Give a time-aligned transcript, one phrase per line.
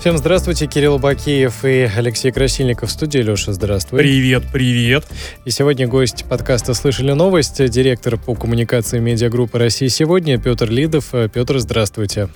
[0.00, 3.18] Всем здравствуйте, Кирилл Бакиев и Алексей Красильников в студии.
[3.18, 3.98] Леша, здравствуй.
[3.98, 5.04] Привет, привет.
[5.44, 11.12] И сегодня гость подкаста «Слышали новость», директор по коммуникации медиагруппы «России сегодня» Петр Лидов.
[11.34, 12.30] Петр, здравствуйте.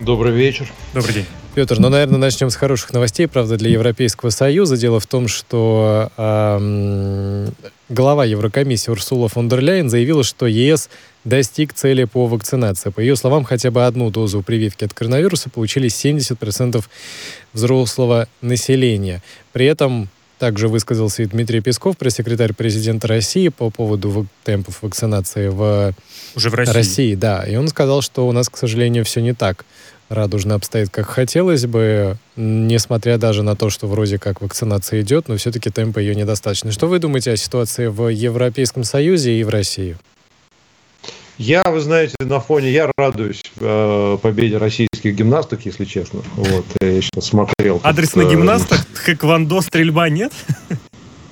[0.00, 0.70] Добрый вечер.
[0.92, 1.26] Добрый день.
[1.54, 4.76] Петр, ну, наверное, начнем с хороших новостей, правда, для Европейского Союза.
[4.76, 7.48] Дело в том, что э,
[7.88, 10.90] глава Еврокомиссии Урсула фон дер Ляйен заявила, что ЕС
[11.24, 12.90] достиг цели по вакцинации.
[12.90, 16.84] По ее словам, хотя бы одну дозу прививки от коронавируса получили 70%
[17.52, 19.22] взрослого населения.
[19.52, 20.08] При этом
[20.38, 25.94] также высказался и Дмитрий Песков, пресс-секретарь президента России, по поводу темпов вакцинации в,
[26.34, 26.72] Уже в России.
[26.72, 27.14] России.
[27.14, 29.64] Да, и он сказал, что у нас, к сожалению, все не так
[30.08, 35.36] радужно обстоит, как хотелось бы, несмотря даже на то, что вроде как вакцинация идет, но
[35.36, 36.72] все-таки темпа ее недостаточно.
[36.72, 39.96] Что вы думаете о ситуации в Европейском Союзе и в России?
[41.42, 46.20] Я, вы знаете, на фоне, я радуюсь э, победе российских гимнасток, если честно.
[46.36, 47.80] Вот, я сейчас смотрел.
[47.82, 50.32] Адрес на гимнастах, хэквондо, стрельба нет?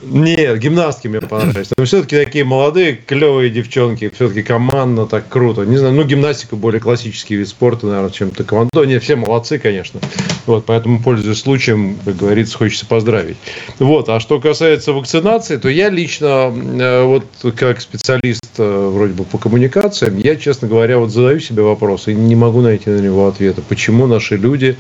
[0.02, 1.68] Нет, гимнастки мне понравились.
[1.76, 4.10] Но все-таки такие молодые, клевые девчонки.
[4.12, 5.62] Все-таки командно так круто.
[5.62, 8.84] Не знаю, ну, гимнастика более классический вид спорта, наверное, чем тэквондо.
[8.84, 10.00] Не, все молодцы, конечно.
[10.46, 13.36] Вот, поэтому, пользуясь случаем, как говорится, хочется поздравить.
[13.78, 17.24] Вот, а что касается вакцинации, то я лично, э, вот
[17.54, 22.36] как специалист вроде бы по коммуникациям, я, честно говоря, вот задаю себе вопрос и не
[22.36, 23.62] могу найти на него ответа.
[23.68, 24.76] Почему наши люди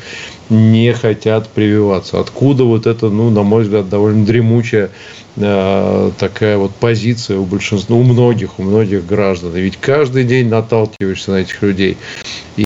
[0.48, 2.20] не хотят прививаться?
[2.20, 4.90] Откуда вот это, ну, на мой взгляд, довольно дремучая
[5.36, 9.56] Э, такая вот позиция у большинства, у многих, у многих граждан.
[9.56, 11.96] И ведь каждый день наталкиваешься на этих людей.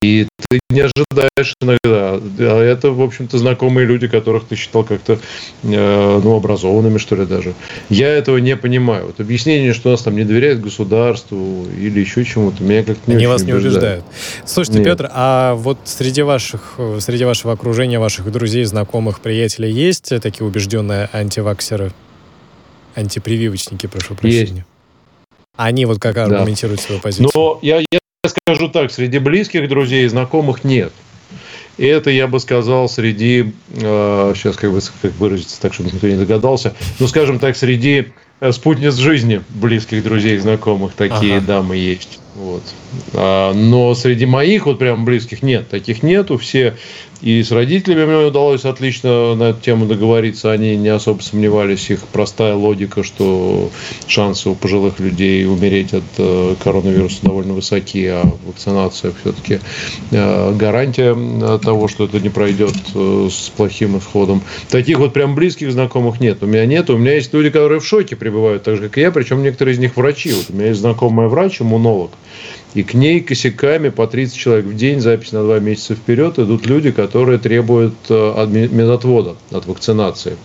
[0.03, 2.19] И ты не ожидаешь иногда.
[2.20, 5.20] А это, в общем-то, знакомые люди, которых ты считал как-то
[5.62, 7.55] э, ну, образованными, что ли, даже.
[7.89, 9.06] Я этого не понимаю.
[9.06, 13.27] Вот объяснение, что нас там не доверяют государству или еще чему-то, меня как-то не Они
[13.28, 14.05] вас не убеждают.
[14.45, 14.89] Слушайте, Нет.
[14.89, 21.09] Петр, а вот среди ваших, среди вашего окружения, ваших друзей, знакомых, приятелей есть такие убежденные
[21.12, 21.92] антиваксеры?
[22.97, 24.55] Антипрививочники, прошу прощения.
[24.55, 24.66] Есть.
[25.56, 26.87] Они вот как аргументируют да.
[26.87, 27.31] свою позицию?
[27.32, 27.99] Но я, я
[28.29, 30.93] скажу так, среди близких друзей и знакомых нет.
[31.77, 36.07] И это, я бы сказал, среди, э, сейчас как бы как выразиться так, чтобы никто
[36.07, 41.47] не догадался, ну, скажем так, среди э, спутниц жизни близких друзей и знакомых такие ага.
[41.47, 42.21] дамы есть.
[42.37, 42.62] Вот.
[43.12, 46.39] А, но среди моих вот прям близких нет, таких нету.
[46.39, 46.75] Все
[47.20, 50.52] и с родителями мне удалось отлично на эту тему договориться.
[50.52, 51.91] Они не особо сомневались.
[51.91, 53.70] Их простая логика, что
[54.06, 59.60] шансы у пожилых людей умереть от э, коронавируса довольно высоки, а вакцинация все-таки
[60.10, 61.14] э, гарантия
[61.58, 64.42] того, что это не пройдет э, с плохим исходом.
[64.69, 66.42] Таких вот прям близких знакомых нет.
[66.42, 66.91] У меня нет.
[66.91, 69.10] У меня есть люди, которые в шоке пребывают, так же, как и я.
[69.10, 70.32] Причем некоторые из них врачи.
[70.32, 72.10] Вот у меня есть знакомая врач, иммунолог.
[72.75, 76.67] И к ней косяками по 30 человек в день, запись на два месяца вперед, идут
[76.67, 80.37] люди, которые требуют э, медотвода от вакцинации.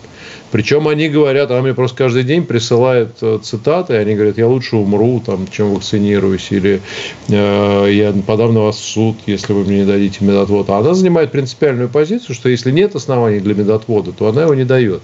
[0.52, 4.76] Причем они говорят, а мне просто каждый день присылают э, цитаты, они говорят, я лучше
[4.76, 6.80] умру, там, чем вакцинируюсь, или
[7.28, 10.70] э, я подам на вас в суд, если вы мне не дадите медотвод.
[10.70, 14.64] А она занимает принципиальную позицию, что если нет оснований для медотвода, то она его не
[14.64, 15.02] дает.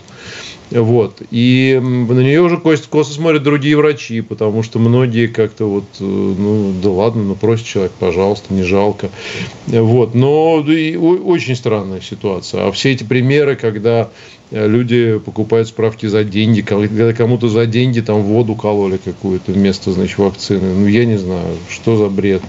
[0.71, 1.22] Вот.
[1.31, 6.72] И на нее уже косо смотрят другие врачи, потому что многие как-то вот, э, ну,
[6.82, 9.10] да ладно, ну, просит человек, пожалуйста, не жалко.
[9.66, 10.15] Вот.
[10.15, 12.66] Но очень странная ситуация.
[12.66, 14.10] А все эти примеры, когда
[14.50, 19.93] э, люди покупают справки за деньги, когда кому-то за деньги там воду кололи какую-то вместо,
[19.93, 20.75] значит, вакцины.
[20.75, 22.43] Ну, я не знаю, что за бред.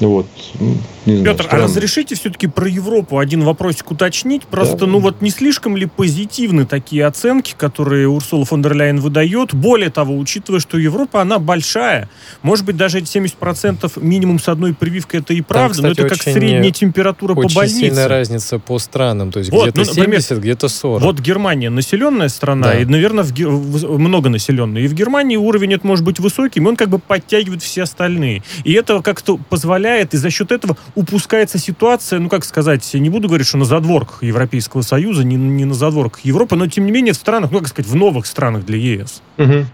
[0.00, 0.26] Вот.
[0.60, 0.76] Ну,
[1.06, 4.42] не знаю, Петр, а разрешите все-таки про Европу один вопросик уточнить?
[4.44, 4.86] Просто, да.
[4.86, 9.54] ну вот не слишком ли позитивны такие оценки, которые Урсула фон дер Ляйен выдает?
[9.54, 12.10] Более того, учитывая, что Европа, она большая,
[12.42, 16.06] может быть, даже эти 70% минимум с одной прививкой, это и правда, Там, кстати, но
[16.06, 17.58] это как средняя температура по больнице.
[17.58, 21.02] Очень сильная разница по странам, то есть вот, где-то ну, 70, где-то 40.
[21.02, 22.80] Вот Германия населенная страна, да.
[22.80, 26.76] и, наверное, в, в, многонаселенная, и в Германии уровень это может быть высоким, и он
[26.76, 28.42] как бы подтягивает все остальные.
[28.64, 33.28] И это как-то позволяет, и за счет этого упускается ситуация, ну, как сказать, не буду
[33.28, 37.12] говорить, что на задворках Европейского Союза, не, не на задворках Европы, но, тем не менее,
[37.12, 39.22] в странах, ну, как сказать, в новых странах для ЕС.
[39.38, 39.66] Угу.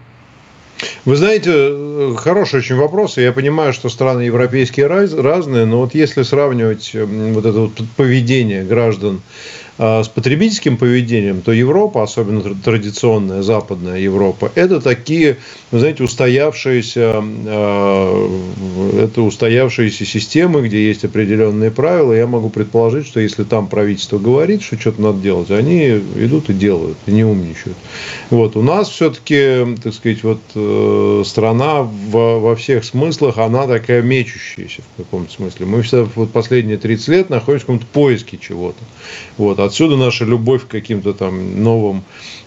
[1.05, 3.17] Вы знаете, э, хороший очень вопрос.
[3.17, 8.63] Я понимаю, что страны европейские раз, разные, но вот если сравнивать вот это вот поведение
[8.63, 9.21] граждан
[9.77, 15.37] с потребительским поведением, то Европа, особенно традиционная западная Европа, это такие,
[15.71, 18.39] вы знаете, устоявшиеся, а,
[19.01, 22.13] это устоявшиеся системы, где есть определенные правила.
[22.13, 26.53] Я могу предположить, что если там правительство говорит, что что-то надо делать, они идут и
[26.53, 27.77] делают, и не умничают.
[28.29, 28.55] Вот.
[28.55, 34.81] У нас все-таки, так сказать, вот э, страна во, во всех смыслах, она такая мечущаяся
[34.93, 35.65] в каком-то смысле.
[35.65, 38.83] Мы всегда вот последние 30 лет находимся в каком-то поиске чего-то.
[39.37, 42.03] Вот Отсюда наша любовь к каким-то там новым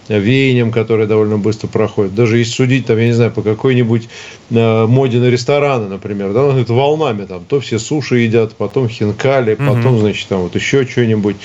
[0.09, 2.15] веянием, которое довольно быстро проходит.
[2.15, 4.07] Даже если судить, там, я не знаю, по какой-нибудь
[4.49, 9.55] э, моде на рестораны, например, да, это волнами там, то все суши едят, потом хинкали,
[9.55, 9.99] потом, угу.
[9.99, 11.35] значит, там вот еще что-нибудь.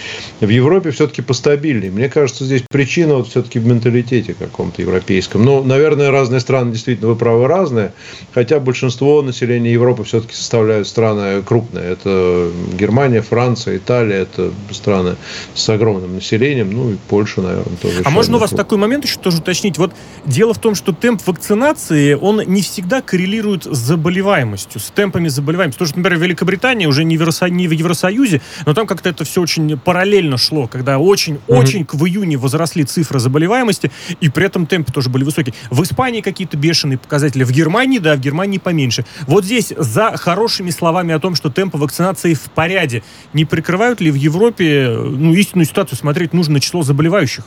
[0.41, 1.91] В Европе все-таки постабильнее.
[1.91, 5.45] Мне кажется, здесь причина вот все-таки в менталитете каком-то европейском.
[5.45, 7.93] Ну, наверное, разные страны действительно, вы правы, разные,
[8.33, 11.93] хотя большинство населения Европы все-таки составляют страны крупные.
[11.93, 15.17] Это Германия, Франция, Италия, это страны
[15.55, 18.03] с огромным населением, ну и Польша, наверное, тоже.
[18.05, 19.79] А можно у вас такой момент еще тоже уточнить.
[19.79, 19.93] Вот
[20.25, 25.79] дело в том, что темп вакцинации, он не всегда коррелирует с заболеваемостью, с темпами заболеваемости.
[25.79, 30.39] Потому что, например, Великобритания уже не в, Евросоюзе, но там как-то это все очень параллельно
[30.39, 31.97] шло, когда очень-очень mm-hmm.
[31.97, 33.91] в июне возросли цифры заболеваемости,
[34.21, 35.55] и при этом темпы тоже были высокие.
[35.71, 39.05] В Испании какие-то бешеные показатели, в Германии, да, в Германии поменьше.
[39.27, 43.03] Вот здесь за хорошими словами о том, что темпы вакцинации в порядке,
[43.33, 47.45] не прикрывают ли в Европе ну, истинную ситуацию смотреть нужно на число заболевающих?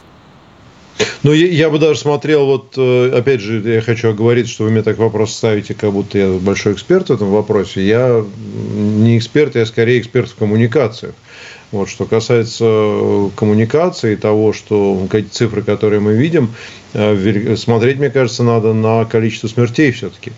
[1.23, 4.71] Ну, я, я бы даже смотрел, вот, э, опять же, я хочу оговорить, что вы
[4.71, 7.85] мне так вопрос ставите, как будто я большой эксперт в этом вопросе.
[7.85, 8.23] Я
[8.75, 11.13] не эксперт, я скорее эксперт в коммуникациях.
[11.71, 16.53] Вот, что касается коммуникации и того, что цифры, которые мы видим,
[16.93, 20.31] э, смотреть, мне кажется, надо на количество смертей все-таки.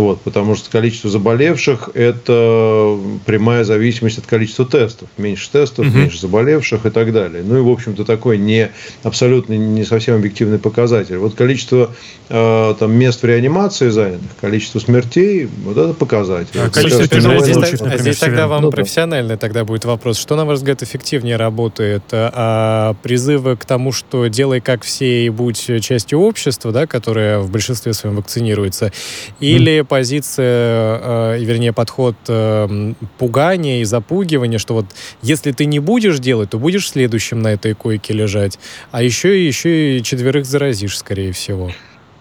[0.00, 5.10] Вот, потому что количество заболевших– это прямая зависимость от количества тестов.
[5.18, 5.94] Меньше тестов, угу.
[5.94, 7.42] меньше заболевших и так далее.
[7.46, 8.70] Ну и, в общем-то, такой не
[9.02, 11.18] абсолютно не совсем объективный показатель.
[11.18, 11.90] Вот количество
[12.30, 16.58] э, там, мест в реанимации занятых, количество смертей– вот это показатель.
[16.58, 20.16] А, количество тяжелых здесь, случаев, например, здесь тогда вам ну, профессиональный тогда будет вопрос.
[20.16, 22.04] Что, на ваш взгляд, эффективнее работает?
[22.10, 27.50] А, призывы к тому, что делай как все и будь частью общества, да, которое в
[27.50, 28.92] большинстве своем вакцинируется,
[29.40, 34.86] или позиция, э, вернее, подход э, пугания и запугивания, что вот
[35.20, 38.58] если ты не будешь делать, то будешь следующим на этой койке лежать,
[38.92, 41.70] а еще и еще и четверых заразишь, скорее всего.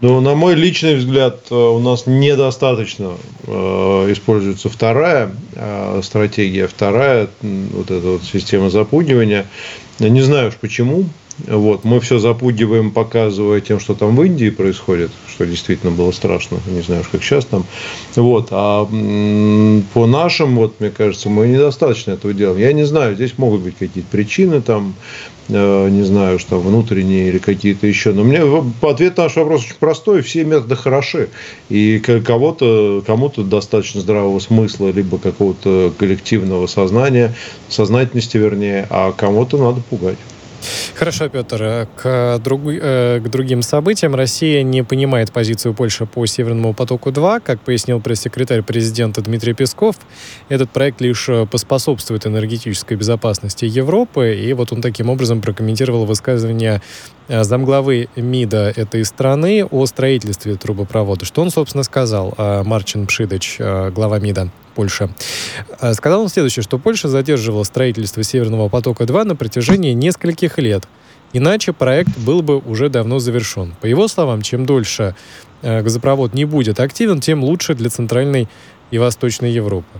[0.01, 3.11] Ну, на мой личный взгляд, э, у нас недостаточно
[3.45, 3.51] э,
[4.11, 9.45] используется вторая э, стратегия, вторая вот эта вот система запугивания.
[9.99, 11.05] Я не знаю уж почему.
[11.47, 16.59] Вот, мы все запугиваем, показывая тем, что там в Индии происходит, что действительно было страшно,
[16.67, 17.65] не знаю, как сейчас там.
[18.15, 18.85] Вот, а
[19.93, 22.59] по нашим, вот, мне кажется, мы недостаточно этого делаем.
[22.59, 24.95] Я не знаю, здесь могут быть какие-то причины там,
[25.47, 28.11] э, не знаю, что внутренние или какие-то еще.
[28.11, 28.41] Но мне
[28.81, 30.21] ответ на наш вопрос очень простой.
[30.21, 31.29] Все методы хороши.
[31.69, 37.33] И кого-то, кому-то достаточно здравого смысла, либо какого-то коллективного сознания,
[37.69, 40.17] сознательности вернее, а кому-то надо пугать.
[40.95, 41.87] Хорошо, Петр.
[41.95, 47.41] К, друг, э, к другим событиям Россия не понимает позицию Польши по Северному потоку-2.
[47.41, 49.95] Как пояснил пресс-секретарь президента Дмитрий Песков,
[50.49, 54.35] этот проект лишь поспособствует энергетической безопасности Европы.
[54.35, 61.25] И вот он таким образом прокомментировал высказывание э, замглавы МИДа этой страны о строительстве трубопровода.
[61.25, 64.49] Что он, собственно, сказал, э, Марчин Пшидыч, э, глава МИДа?
[64.75, 65.09] Польша.
[65.79, 70.87] А, сказал он следующее, что Польша задерживала строительство Северного потока-2 на протяжении нескольких лет.
[71.33, 73.75] Иначе проект был бы уже давно завершен.
[73.81, 75.15] По его словам, чем дольше
[75.61, 78.47] э, газопровод не будет активен, тем лучше для Центральной
[78.89, 79.99] и Восточной Европы.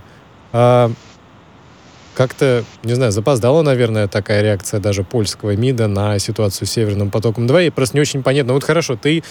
[2.20, 7.68] Как-то, не знаю, запоздала, наверное, такая реакция даже польского МИДа на ситуацию с Северным потоком-2.
[7.68, 8.52] И просто не очень понятно.
[8.52, 9.22] Вот хорошо, ты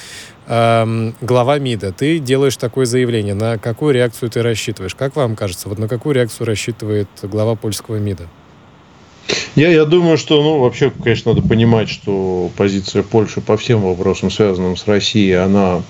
[0.47, 3.35] эм, глава МИДа, ты делаешь такое заявление.
[3.35, 4.95] На какую реакцию ты рассчитываешь?
[4.95, 8.23] Как вам кажется, вот на какую реакцию рассчитывает глава польского МИДа?
[9.55, 14.31] Я, я думаю, что, ну, вообще, конечно, надо понимать, что позиция Польши по всем вопросам,
[14.31, 15.81] связанным с Россией, она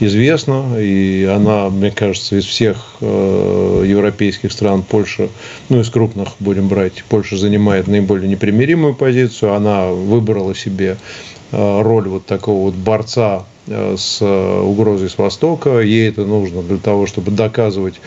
[0.00, 5.28] известна, и она, мне кажется, из всех э, европейских стран Польша,
[5.68, 10.96] ну, из крупных будем брать, Польша занимает наиболее непримиримую позицию, она выбрала себе
[11.52, 15.80] э, роль вот такого вот борца Э, с э, угрозой с Востока.
[15.80, 18.00] Ей это нужно для того, чтобы доказывать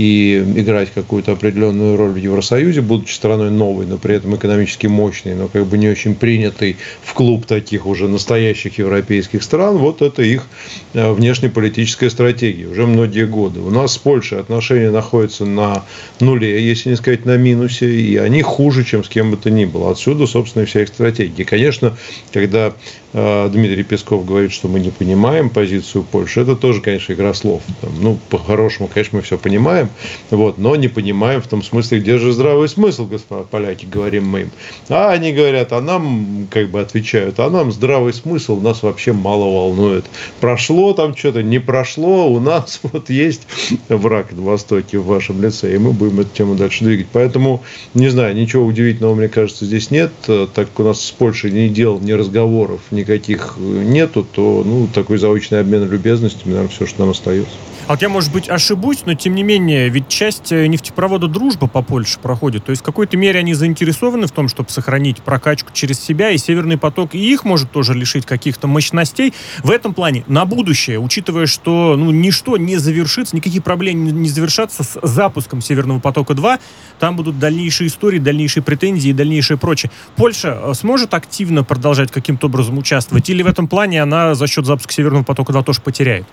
[0.00, 5.34] и играть какую-то определенную роль в Евросоюзе, будучи страной новой, но при этом экономически мощной,
[5.34, 9.76] но как бы не очень принятой в клуб таких уже настоящих европейских стран.
[9.76, 10.46] Вот это их
[10.94, 13.60] э, внешнеполитическая стратегия уже многие годы.
[13.60, 15.84] У нас с Польшей отношения находятся на
[16.18, 19.66] нуле, если не сказать на минусе, и они хуже, чем с кем бы то ни
[19.66, 19.90] было.
[19.90, 21.44] Отсюда, собственно, вся их стратегия.
[21.44, 21.94] Конечно,
[22.32, 22.72] когда
[23.12, 27.60] э, Дмитрий Песков говорит, что мы не понимаем позицию Польши, это тоже, конечно, игра слов.
[28.00, 29.89] Ну, по-хорошему, конечно, мы все понимаем,
[30.30, 34.40] вот, но не понимаем в том смысле, где же здравый смысл, господа поляки, говорим мы
[34.42, 34.50] им.
[34.88, 39.44] А они говорят, а нам, как бы отвечают, а нам здравый смысл нас вообще мало
[39.44, 40.06] волнует.
[40.40, 43.42] Прошло там что-то, не прошло, у нас вот есть
[43.88, 47.06] враг на Востоке в вашем лице, и мы будем эту тему дальше двигать.
[47.12, 47.62] Поэтому,
[47.94, 51.68] не знаю, ничего удивительного, мне кажется, здесь нет, так как у нас с Польшей ни
[51.68, 57.10] дел, ни разговоров, никаких нету, то ну, такой заочный обмен любезностями, наверное, все, что нам
[57.10, 57.54] остается.
[57.86, 61.82] А я, может быть, ошибусь, но тем не менее, ведь часть э, нефтепровода «Дружба» по
[61.82, 62.64] Польше проходит.
[62.64, 66.38] То есть в какой-то мере они заинтересованы в том, чтобы сохранить прокачку через себя, и
[66.38, 69.34] «Северный поток» и их может тоже лишить каких-то мощностей.
[69.62, 74.82] В этом плане на будущее, учитывая, что ну, ничто не завершится, никакие проблемы не завершатся
[74.82, 76.60] с запуском «Северного потока-2»,
[76.98, 79.90] там будут дальнейшие истории, дальнейшие претензии и дальнейшее прочее.
[80.16, 84.66] Польша э, сможет активно продолжать каким-то образом участвовать, или в этом плане она за счет
[84.66, 86.26] запуска «Северного потока-2» тоже потеряет?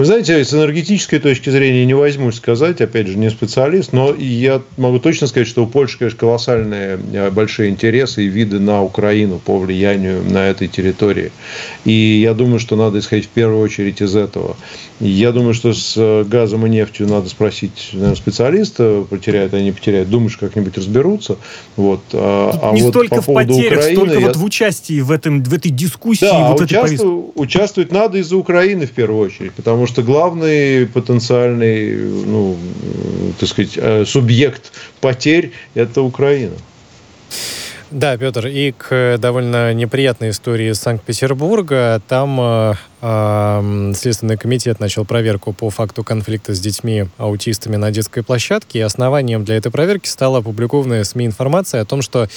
[0.00, 4.62] Вы знаете, с энергетической точки зрения не возьмусь сказать, опять же, не специалист, но я
[4.78, 9.38] могу точно сказать, что у Польши, конечно, колоссальные э, большие интересы и виды на Украину
[9.38, 11.32] по влиянию на этой территории.
[11.84, 14.56] И я думаю, что надо исходить в первую очередь из этого.
[15.00, 19.72] Я думаю, что с э, газом и нефтью надо спросить наверное, специалиста, потеряют они, не
[19.72, 20.08] потеряют.
[20.08, 21.36] Думаешь, как-нибудь разберутся.
[21.76, 22.00] Вот.
[22.14, 24.26] А, а не вот столько по в потерях, Украины, столько я...
[24.26, 26.24] вот в участии в, этом, в этой дискуссии.
[26.24, 27.32] Да, вот участву...
[27.34, 32.56] участвовать надо из-за Украины в первую очередь, потому что главный потенциальный, ну,
[33.38, 36.54] так сказать, э, субъект потерь– это Украина.
[37.90, 42.00] Да, Петр, и к довольно неприятной истории Санкт-Петербурга.
[42.06, 48.82] Там э, Следственный комитет начал проверку по факту конфликта с детьми-аутистами на детской площадке, и
[48.82, 52.28] основанием для этой проверки стала опубликованная СМИ информация о том, что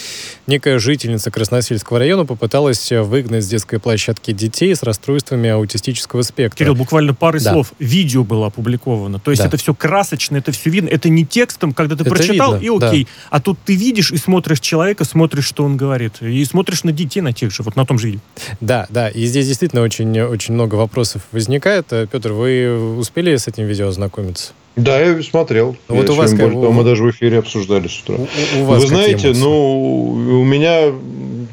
[0.48, 6.60] некая жительница Красносельского района попыталась выгнать с детской площадки детей с расстройствами аутистического спектра.
[6.60, 7.52] Кирилл, буквально пары да.
[7.52, 7.74] слов.
[7.80, 9.20] Видео было опубликовано.
[9.20, 9.50] То есть да.
[9.50, 10.88] это все красочно, это все видно.
[10.88, 13.04] Это не текстом, когда ты это прочитал, видно, и окей.
[13.04, 13.10] Да.
[13.32, 16.22] А тут ты видишь и смотришь человека, смотришь, что он говорит.
[16.22, 18.22] И смотришь на детей, на тех же, вот на том же видео.
[18.62, 19.10] Да, да.
[19.10, 21.92] И здесь действительно очень очень много вопросов возникает.
[21.92, 24.54] Э, Петр, вы успели с этим видео ознакомиться?
[24.76, 25.76] Да, я смотрел.
[25.88, 26.52] Вот я у вас как...
[26.52, 28.16] мы даже в эфире обсуждали с утра.
[28.16, 29.42] У, у вас Вы знаете, эмоции?
[29.42, 30.06] ну,
[30.42, 30.92] у меня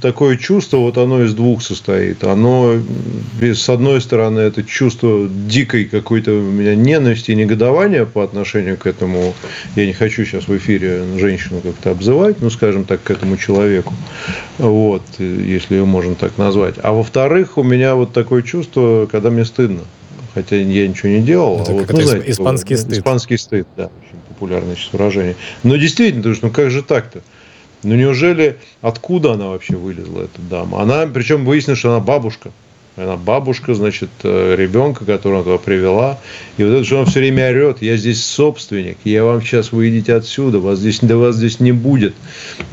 [0.01, 2.25] такое чувство, вот оно из двух состоит.
[2.25, 2.77] Оно,
[3.41, 8.87] с одной стороны, это чувство дикой какой-то у меня ненависти и негодования по отношению к
[8.87, 9.35] этому.
[9.77, 13.95] Я не хочу сейчас в эфире женщину как-то обзывать, ну, скажем так, к этому человеку.
[14.59, 16.77] Вот, если ее можно так назвать.
[16.83, 19.81] А во-вторых, у меня вот такое чувство, когда мне стыдно
[20.35, 21.61] хотя я ничего не делал.
[21.61, 22.99] Это а вот, ну, знаете, испанский стыд.
[22.99, 25.37] Испанский стыд, да, очень популярное сейчас выражение.
[25.63, 27.21] Но действительно, потому что ну как же так-то?
[27.83, 30.83] Ну неужели откуда она вообще вылезла, эта дама?
[30.83, 32.51] Она, причем выяснилось, что она бабушка.
[32.97, 36.19] Она бабушка, значит, э, ребенка, которую она туда привела.
[36.59, 40.15] И вот это, что она все время орет, я здесь собственник, я вам сейчас выйдете
[40.15, 42.15] отсюда, вас здесь, да вас здесь не будет.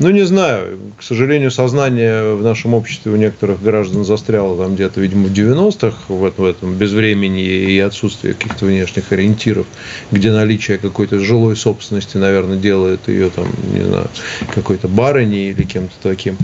[0.00, 5.00] Ну, не знаю, к сожалению, сознание в нашем обществе у некоторых граждан застряло там где-то,
[5.00, 9.66] видимо, в 90-х, в этом, в этом безвремени и отсутствии каких-то внешних ориентиров,
[10.10, 14.08] где наличие какой-то жилой собственности, наверное, делает ее там, не знаю,
[14.54, 16.36] какой-то барыней или кем-то таким.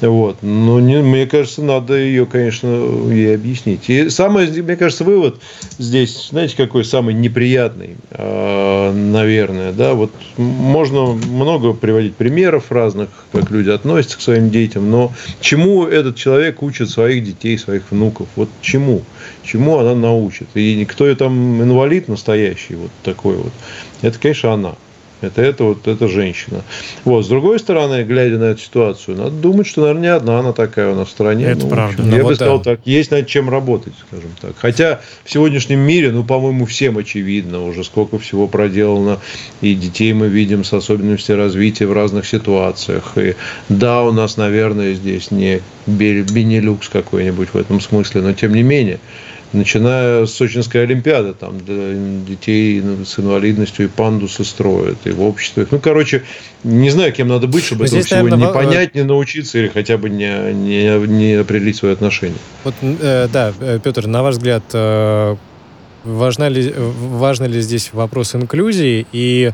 [0.00, 0.36] Вот.
[0.42, 2.68] Но не, мне кажется, надо ее, конечно,
[3.34, 3.88] объяснить.
[3.88, 5.40] И самое, мне кажется, вывод
[5.78, 13.50] здесь, знаете, какой самый неприятный, а, наверное, да, вот можно много приводить примеров разных, как
[13.50, 18.48] люди относятся к своим детям, но чему этот человек учит своих детей, своих внуков, вот
[18.60, 19.02] чему,
[19.42, 23.52] чему она научит, и никто ее там инвалид настоящий, вот такой вот,
[24.02, 24.74] это, конечно, она.
[25.22, 26.62] Это, это вот эта женщина.
[27.04, 27.24] Вот.
[27.24, 30.92] С другой стороны, глядя на эту ситуацию, надо думать, что, наверное, не одна она такая
[30.92, 31.46] у нас в стране.
[31.46, 32.02] Это ну, правда.
[32.02, 32.72] Я ну, бы вот сказал да.
[32.72, 34.54] так, есть над чем работать, скажем так.
[34.58, 39.18] Хотя в сегодняшнем мире, ну, по-моему, всем очевидно уже, сколько всего проделано.
[39.60, 43.12] И детей мы видим с особенностями развития в разных ситуациях.
[43.16, 43.36] И
[43.68, 48.98] да, у нас, наверное, здесь не Бенилюкс какой-нибудь в этом смысле, но тем не менее
[49.52, 51.58] начиная с Сочинской Олимпиады, там
[52.24, 55.66] детей с инвалидностью и пандусы строят, и в обществе.
[55.70, 56.22] Ну, короче,
[56.64, 59.68] не знаю, кем надо быть, чтобы Здесь, этого всего наверное, не понять, не научиться или
[59.68, 62.36] хотя бы не, не, не определить свои отношения.
[62.64, 65.36] Вот, э, да, э, Петр, на ваш взгляд, э,
[66.04, 69.50] важна ли, важно ли здесь вопрос инклюзии и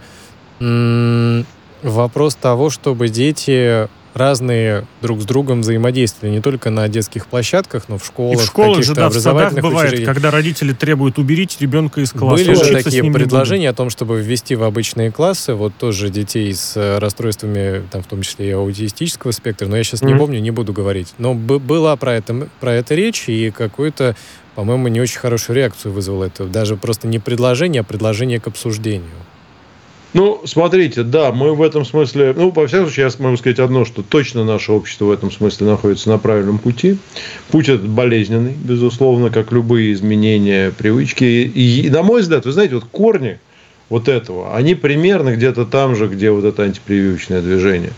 [0.60, 1.46] м-
[1.82, 3.88] вопрос того, чтобы дети
[4.18, 8.46] разные друг с другом взаимодействия, не только на детских площадках, но в школах, И в
[8.46, 12.44] школах же, да, в садах бывает, когда родители требуют уберите ребенка из класса.
[12.44, 16.76] Были же такие предложения о том, чтобы ввести в обычные классы, вот тоже детей с
[16.76, 20.12] э, расстройствами, там, в том числе и аутистического спектра, но я сейчас mm-hmm.
[20.12, 21.14] не помню, не буду говорить.
[21.18, 24.16] Но была про это, про это речь, и какую-то,
[24.54, 26.44] по-моему, не очень хорошую реакцию вызвало это.
[26.44, 29.08] Даже просто не предложение, а предложение к обсуждению.
[30.18, 33.84] Ну, смотрите, да, мы в этом смысле, ну, по всяком случае, я могу сказать одно,
[33.84, 36.98] что точно наше общество в этом смысле находится на правильном пути.
[37.52, 41.22] Путь этот болезненный, безусловно, как любые изменения привычки.
[41.22, 43.38] И, и на мой взгляд, вы знаете, вот корни
[43.90, 47.92] вот этого, они примерно где-то там же, где вот это антипрививочное движение.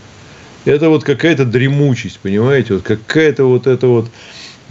[0.65, 4.11] Это вот какая-то дремучесть, понимаете, вот какая-то вот это вот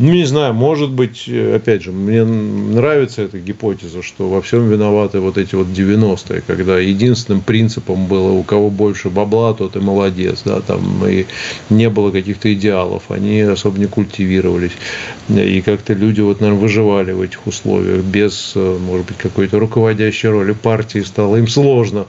[0.01, 4.67] ну, не знаю, может быть, э, опять же, мне нравится эта гипотеза, что во всем
[4.71, 9.79] виноваты вот эти вот 90-е, когда единственным принципом было, у кого больше бабла, тот и
[9.79, 11.27] молодец, да, там и
[11.69, 14.73] не было каких-то идеалов, они особо не культивировались,
[15.29, 20.31] и как-то люди вот, наверное, выживали в этих условиях без, э, может быть, какой-то руководящей
[20.31, 20.53] роли.
[20.53, 22.07] Партии, стало им сложно,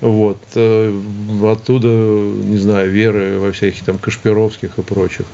[0.00, 1.00] вот, э,
[1.44, 5.26] оттуда, не знаю, веры во всяких там Кашпировских и прочих,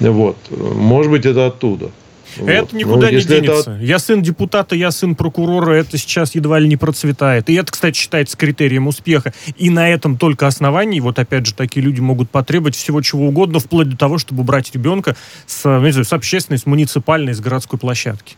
[0.00, 1.90] вот, может быть, это оттуда.
[2.38, 2.72] Это вот.
[2.72, 3.72] никуда ну, не денется.
[3.72, 3.84] Это...
[3.84, 7.50] Я сын депутата, я сын прокурора, это сейчас едва ли не процветает.
[7.50, 9.32] И это, кстати, считается критерием успеха.
[9.56, 13.58] И на этом только основании, вот опять же, такие люди могут потребовать всего чего угодно,
[13.58, 18.36] вплоть до того, чтобы убрать ребенка с, знаю, с общественной, с муниципальной, с городской площадки.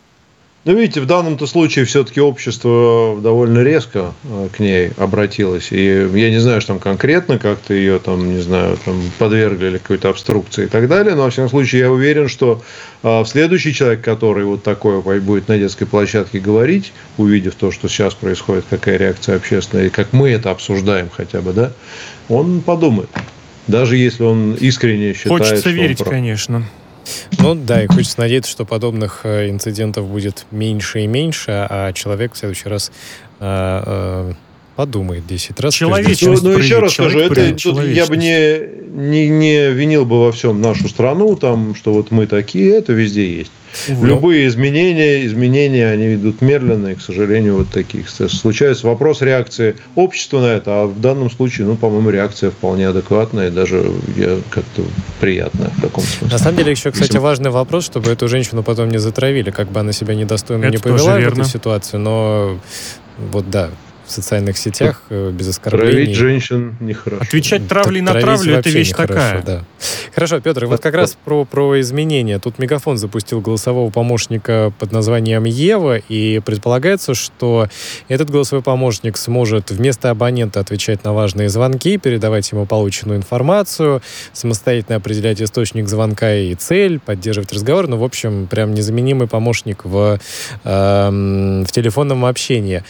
[0.64, 5.70] Ну, видите, в данном-то случае все-таки общество довольно резко э, к ней обратилось.
[5.72, 10.08] И я не знаю, что там конкретно как-то ее там, не знаю, там подвергли какой-то
[10.08, 11.14] обструкции и так далее.
[11.16, 12.62] Но, во всяком случае, я уверен, что
[13.02, 18.14] в следующий человек, который вот такое будет на детской площадке говорить, увидев то, что сейчас
[18.14, 21.72] происходит, какая реакция общественная, и как мы это обсуждаем хотя бы, да,
[22.30, 23.10] он подумает.
[23.66, 26.10] Даже если он искренне считает, Хочется верить, прав.
[26.10, 26.66] конечно.
[27.38, 32.34] Ну да, и хочется надеяться, что подобных э, инцидентов будет меньше и меньше, а человек
[32.34, 32.90] в следующий раз
[33.40, 34.32] э, э,
[34.76, 35.74] подумает 10 раз.
[35.74, 40.20] Человечность ну, ну еще раз скажу, это, тут я бы не, не, не винил бы
[40.20, 43.52] во всем нашу страну, там, что вот мы такие, это везде есть.
[43.88, 44.04] Угу.
[44.04, 48.86] Любые изменения, изменения, они идут медленно, и, к сожалению, вот таких случаются.
[48.86, 53.50] Вопрос реакции общества на это, а в данном случае, ну, по-моему, реакция вполне адекватная, и
[53.50, 54.82] даже я как-то
[55.20, 56.28] приятная в таком смысле.
[56.30, 59.80] На самом деле, еще, кстати, важный вопрос, чтобы эту женщину потом не затравили, как бы
[59.80, 62.58] она себя недостойно это не повела в этой ситуации, но
[63.30, 63.70] вот да,
[64.06, 65.92] в социальных сетях э, без оскорблений.
[65.92, 67.22] Травить женщин нехорошо.
[67.22, 69.42] Отвечать травлей на травлю– это вещь такая.
[69.42, 69.64] Да.
[70.14, 72.38] Хорошо, Петр, вот как раз про, про изменения.
[72.38, 77.68] Тут Мегафон запустил голосового помощника под названием Ева, и предполагается, что
[78.08, 84.02] этот голосовой помощник сможет вместо абонента отвечать на важные звонки, передавать ему полученную информацию,
[84.32, 87.88] самостоятельно определять источник звонка и цель, поддерживать разговор.
[87.88, 90.18] Ну, в общем, прям незаменимый помощник в,
[90.64, 91.10] э,
[91.66, 92.82] в телефонном общении.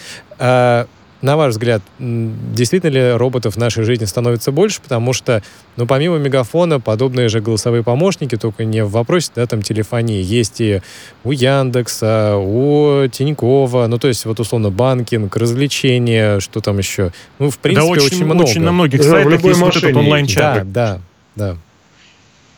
[1.24, 4.82] На ваш взгляд, действительно ли роботов в нашей жизни становится больше?
[4.82, 5.42] Потому что,
[5.78, 10.60] ну, помимо мегафона, подобные же голосовые помощники, только не в вопросе, да, там, телефонии, есть
[10.60, 10.82] и
[11.24, 17.10] у Яндекса, у Тинькова, ну, то есть, вот, условно, банкинг, развлечения, что там еще?
[17.38, 18.42] Ну, в принципе, да, очень, очень много.
[18.42, 20.72] Очень на многих да, сайтах есть вот этот онлайн-чат.
[20.72, 21.00] Да,
[21.36, 21.56] да, да.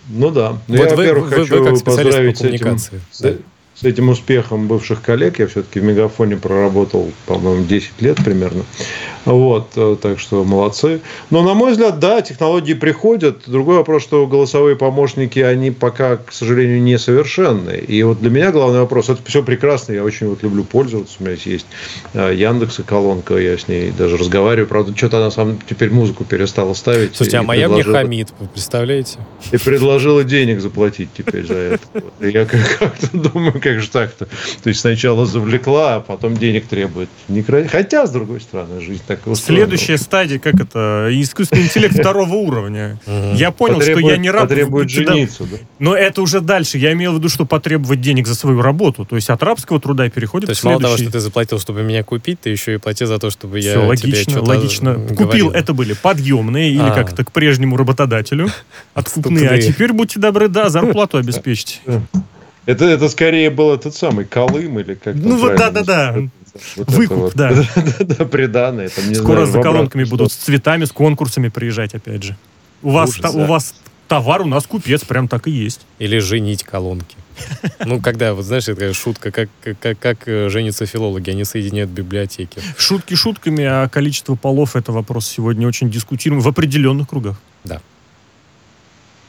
[0.09, 0.59] Ну да.
[0.66, 3.00] Ну, вот я, вы, вы, хочу вы как поздравить по коммуникации.
[3.12, 3.35] Этим, да
[3.78, 5.38] с этим успехом бывших коллег.
[5.38, 8.64] Я все-таки в Мегафоне проработал, по-моему, 10 лет примерно.
[9.26, 11.00] Вот, э, так что молодцы.
[11.30, 13.42] Но, на мой взгляд, да, технологии приходят.
[13.46, 17.76] Другой вопрос, что голосовые помощники, они пока, к сожалению, несовершенны.
[17.76, 21.16] И вот для меня главный вопрос, это все прекрасно, я очень вот люблю пользоваться.
[21.20, 21.66] У меня есть
[22.14, 24.68] э, Яндекс и колонка, я с ней даже разговариваю.
[24.68, 27.16] Правда, что-то она сам теперь музыку перестала ставить.
[27.16, 27.92] Слушайте, а моя предложила...
[27.92, 29.18] мне хамит, вы представляете?
[29.50, 31.82] И предложила денег заплатить теперь за это.
[32.20, 34.26] Я как-то думаю, как же так-то?
[34.62, 37.09] То есть сначала завлекла, а потом денег требует.
[37.29, 37.66] Не кра...
[37.66, 39.66] Хотя, с другой стороны, жизнь так устроена.
[39.66, 43.00] Следующая стадия, как это, искусственный интеллект второго уровня.
[43.35, 44.48] Я понял, что я не раб.
[44.48, 45.57] Потребует жениться, да?
[45.81, 46.79] Но это уже дальше.
[46.79, 49.05] Я имел в виду, что потребовать денег за свою работу.
[49.05, 52.05] То есть от рабского труда переходит То есть мало того, что ты заплатил, чтобы меня
[52.05, 54.94] купить, ты еще и плати за то, чтобы я Все логично, логично.
[54.94, 56.92] Купил, это были подъемные, или а.
[56.92, 58.48] как то к прежнему работодателю.
[58.94, 59.48] Откупные.
[59.48, 61.81] А теперь, будьте добры, да, зарплату обеспечьте.
[62.66, 66.16] Это, это скорее был этот самый Колым или как Ну вот да-да-да.
[66.76, 67.35] Вот Выкуп, вот.
[67.35, 67.52] да.
[68.00, 68.88] да, приданное.
[68.88, 72.37] Там, Скоро знаю, за колонками будут с цветами, с конкурсами приезжать опять же.
[72.83, 73.44] У вас, Ужас, та, да.
[73.44, 73.74] у вас
[74.09, 75.87] товар, у нас купец, прям так и есть.
[75.98, 77.16] Или женить колонки.
[77.85, 82.61] Ну, когда, вот знаешь, это шутка, как, как, как э, женятся филологи, они соединяют библиотеки.
[82.76, 87.38] Шутки шутками, а количество полов– это вопрос сегодня очень дискутируемый в определенных кругах.
[87.64, 87.81] Да.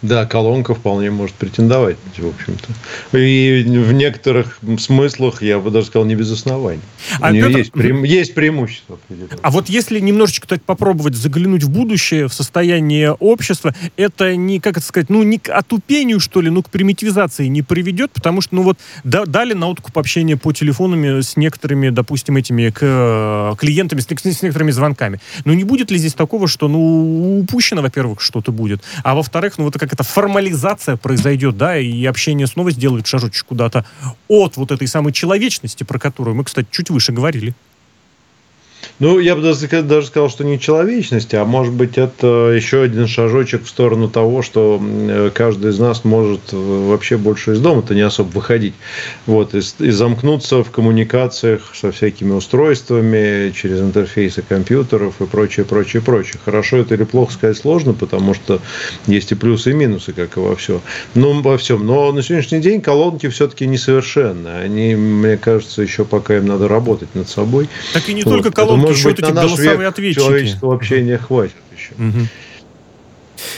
[0.04, 3.18] Да, колонка вполне может претендовать, в общем-то.
[3.18, 6.82] И в некоторых смыслах, я бы даже сказал, не без оснований.
[7.20, 7.58] А У нее Петр...
[7.58, 8.04] есть, преим...
[8.04, 9.00] есть преимущество.
[9.42, 14.78] А вот если немножечко так попробовать заглянуть в будущее, в состояние общества, это не, как
[14.78, 18.56] это сказать, ну, не к отупению, что ли, ну, к примитивизации не приведет, потому что,
[18.56, 24.02] ну, вот да, дали на откуп общения по телефонам с некоторыми, допустим, этими к, клиентами,
[24.02, 25.20] с, с некоторыми звонками.
[25.44, 29.64] Но не будет ли здесь такого, что, ну, упущено, во-первых, что-то будет, а во-вторых, ну,
[29.64, 33.86] вот как это формализация произойдет, да, и общение снова сделает шажочек куда-то
[34.28, 37.54] от вот этой самой человечности, про которую мы, кстати, чуть выше говорили.
[39.00, 43.08] Ну, я бы даже, даже сказал, что не человечности, а может быть это еще один
[43.08, 44.82] шажочек в сторону того, что
[45.36, 48.74] каждый из нас может э, вообще больше из дома-то не особо выходить.
[49.28, 56.02] Вот, и, и замкнуться в коммуникациях со всякими устройствами, через интерфейсы компьютеров и прочее, прочее,
[56.02, 56.40] прочее.
[56.44, 58.62] Хорошо это или плохо сказать сложно, потому что
[59.06, 60.82] есть и плюсы, и минусы, как и во всем.
[61.14, 61.86] Ну, во всем.
[61.86, 64.48] Но на сегодняшний день колонки все-таки несовершенны.
[64.48, 67.70] Они, мне кажется, еще пока им надо работать над собой.
[67.94, 68.32] Так и не вот.
[68.32, 70.20] только колонки может быть, на наш век ответчики.
[70.20, 71.94] человеческого общения хватит еще.
[71.94, 72.28] Угу.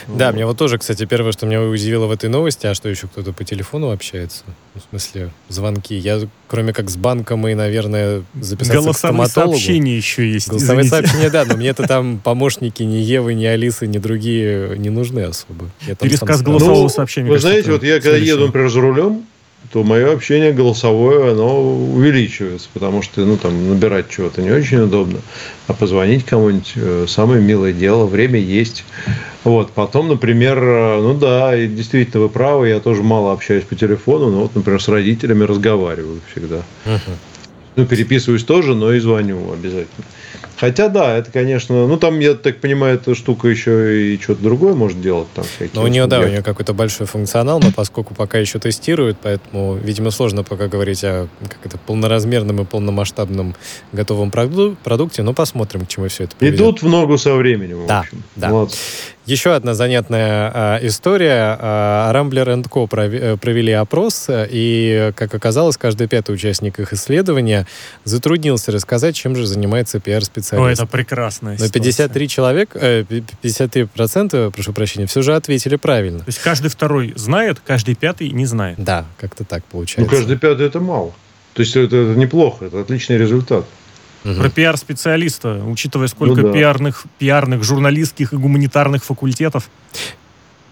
[0.08, 3.08] Да, мне вот тоже, кстати, первое, что меня удивило в этой новости, а что еще
[3.08, 4.44] кто-то по телефону общается?
[4.74, 5.96] В смысле, звонки.
[5.96, 9.54] Я, кроме как с банком и, наверное, записаться Голосовые к стоматологу.
[9.54, 11.08] сообщения еще есть, Голосовые извините.
[11.08, 15.70] сообщения, да, но мне-то там помощники ни Евы, ни Алисы, ни другие не нужны особо.
[16.00, 17.30] Пересказ голосового ну, сообщения.
[17.30, 19.26] Вы знаете, вот я когда еду, например, за рулем,
[19.72, 25.20] то мое общение голосовое, оно увеличивается, потому что, ну, там, набирать чего-то не очень удобно,
[25.68, 28.84] а позвонить кому-нибудь э, самое милое дело, время есть.
[29.44, 33.76] Вот, потом, например, э, ну да, и действительно вы правы, я тоже мало общаюсь по
[33.76, 36.64] телефону, но вот, например, с родителями разговариваю всегда.
[36.86, 37.00] Uh-huh.
[37.76, 40.06] Ну, переписываюсь тоже, но и звоню обязательно.
[40.60, 44.74] Хотя, да, это, конечно, ну, там, я так понимаю, эта штука еще и что-то другое
[44.74, 45.30] может делать.
[45.34, 49.18] Там, ну, у нее, да, у нее какой-то большой функционал, но поскольку пока еще тестируют,
[49.22, 53.56] поэтому, видимо, сложно пока говорить о как это, полноразмерном и полномасштабном
[53.94, 56.60] готовом продукте, но посмотрим, к чему все это приведет.
[56.60, 58.04] Идут в ногу со временем, да,
[58.36, 58.50] Да.
[58.50, 58.76] Вот.
[59.30, 61.56] Еще одна занятная э, история.
[61.62, 62.90] Э, Rambler Co.
[62.92, 67.68] Э, провели опрос, и, как оказалось, каждый пятый участник их исследования
[68.06, 70.82] затруднился рассказать, чем же занимается пиар-специалист.
[70.82, 76.20] О, это прекрасная Но 53 человек, э, 53 процента, прошу прощения, все же ответили правильно.
[76.20, 78.80] То есть каждый второй знает, каждый пятый не знает.
[78.80, 80.12] Да, как-то так получается.
[80.12, 81.14] Ну, каждый пятый это мало.
[81.54, 83.66] То есть это, это неплохо, это отличный результат.
[84.26, 84.34] Угу.
[84.36, 86.54] Про пиар-специалиста, учитывая, сколько ну, да.
[86.54, 89.70] пиарных, пиарных, журналистских и гуманитарных факультетов.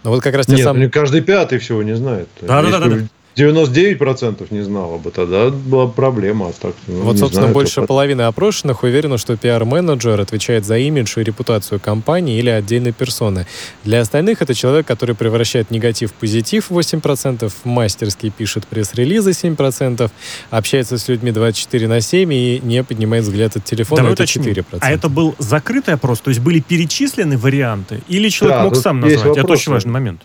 [0.04, 0.90] Ну вот как раз те Нет, сам...
[0.92, 2.28] каждый пятый всего не знает.
[2.42, 2.98] Да, да, да, да.
[3.38, 6.48] 99% не знал бы, тогда была проблема.
[6.48, 7.88] А так, ну, вот, собственно, знаю, больше только...
[7.88, 13.46] половины опрошенных уверены, что пиар-менеджер отвечает за имидж и репутацию компании или отдельной персоны.
[13.84, 20.10] Для остальных это человек, который превращает негатив в позитив 8%, мастерски пишет пресс-релизы 7%,
[20.50, 24.46] общается с людьми 24 на 7 и не поднимает взгляд от телефона, Давай это уточним.
[24.46, 24.78] 4%.
[24.82, 28.02] А это был закрытый опрос, то есть были перечислены варианты?
[28.08, 29.38] Или человек да, мог сам назвать?
[29.38, 30.22] Это очень важный момент.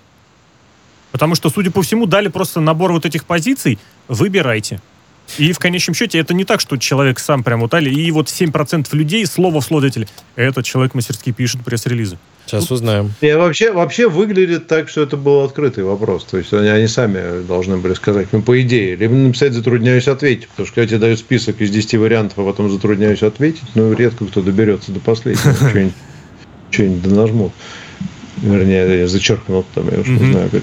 [1.13, 4.81] Потому что, судя по всему, дали просто набор вот этих позиций, выбирайте.
[5.39, 8.87] И в конечном счете это не так, что человек сам прям вот и вот 7%
[8.93, 10.09] людей слово в слово дали.
[10.37, 12.19] Этот человек мастерски пишет пресс-релизы.
[12.47, 12.73] Сейчас Тут...
[12.73, 13.13] узнаем.
[13.21, 16.25] И вообще, вообще выглядит так, что это был открытый вопрос.
[16.25, 20.49] То есть они, они сами должны были сказать, ну, по идее, либо написать «затрудняюсь ответить»,
[20.49, 24.27] потому что когда тебе дают список из 10 вариантов, а потом «затрудняюсь ответить», ну, редко
[24.27, 25.55] кто доберется до последнего,
[26.71, 27.53] что-нибудь нажмут.
[28.39, 30.63] Вернее, я зачеркнул там, я уж не знаю, как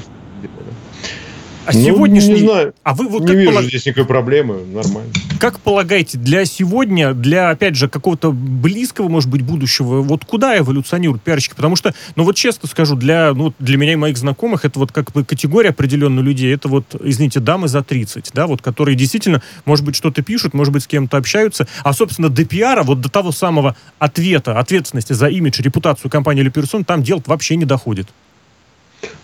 [1.70, 2.42] а ну, сегодняшний...
[2.42, 2.74] Не знаю.
[2.84, 3.66] А вы вот не вижу полаг...
[3.66, 5.12] здесь никакой проблемы, нормально.
[5.40, 11.22] Как полагаете, для сегодня, для, опять же, какого-то близкого, может быть, будущего, вот куда эволюционируют
[11.22, 11.54] пиарщики?
[11.54, 14.92] Потому что, ну вот честно скажу, для, ну, для меня и моих знакомых, это вот
[14.92, 19.44] как бы категория определенных людей, это вот, извините, дамы за 30, да, вот, которые действительно,
[19.66, 23.10] может быть, что-то пишут, может быть, с кем-то общаются, а, собственно, до пиара, вот до
[23.10, 28.08] того самого ответа, ответственности за имидж, репутацию компании или персон, там дело вообще не доходит.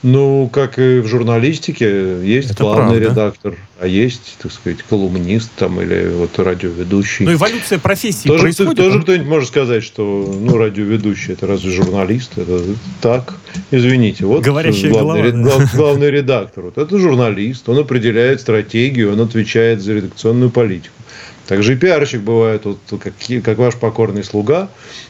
[0.04, 3.10] Ну, как и в журналистике, есть Это главный правда.
[3.10, 7.26] редактор, а есть, так сказать, колумнист там или вот радиоведущий.
[7.26, 8.78] Ну, эволюция профессии тоже, происходит.
[8.78, 10.04] Тоже кто-нибудь может сказать, что
[10.40, 12.38] ну, радиоведущий это разве журналист?
[12.38, 12.62] Это
[13.02, 13.34] так,
[13.72, 14.26] извините.
[14.26, 15.70] Вот Говорящая главный, голова, да.
[15.76, 16.66] главный редактор.
[16.66, 20.94] Вот это журналист, он определяет стратегию, он отвечает за редакционную политику.
[21.48, 24.70] Также и пиарщик бывает, вот, как, как ваш покорный слуга,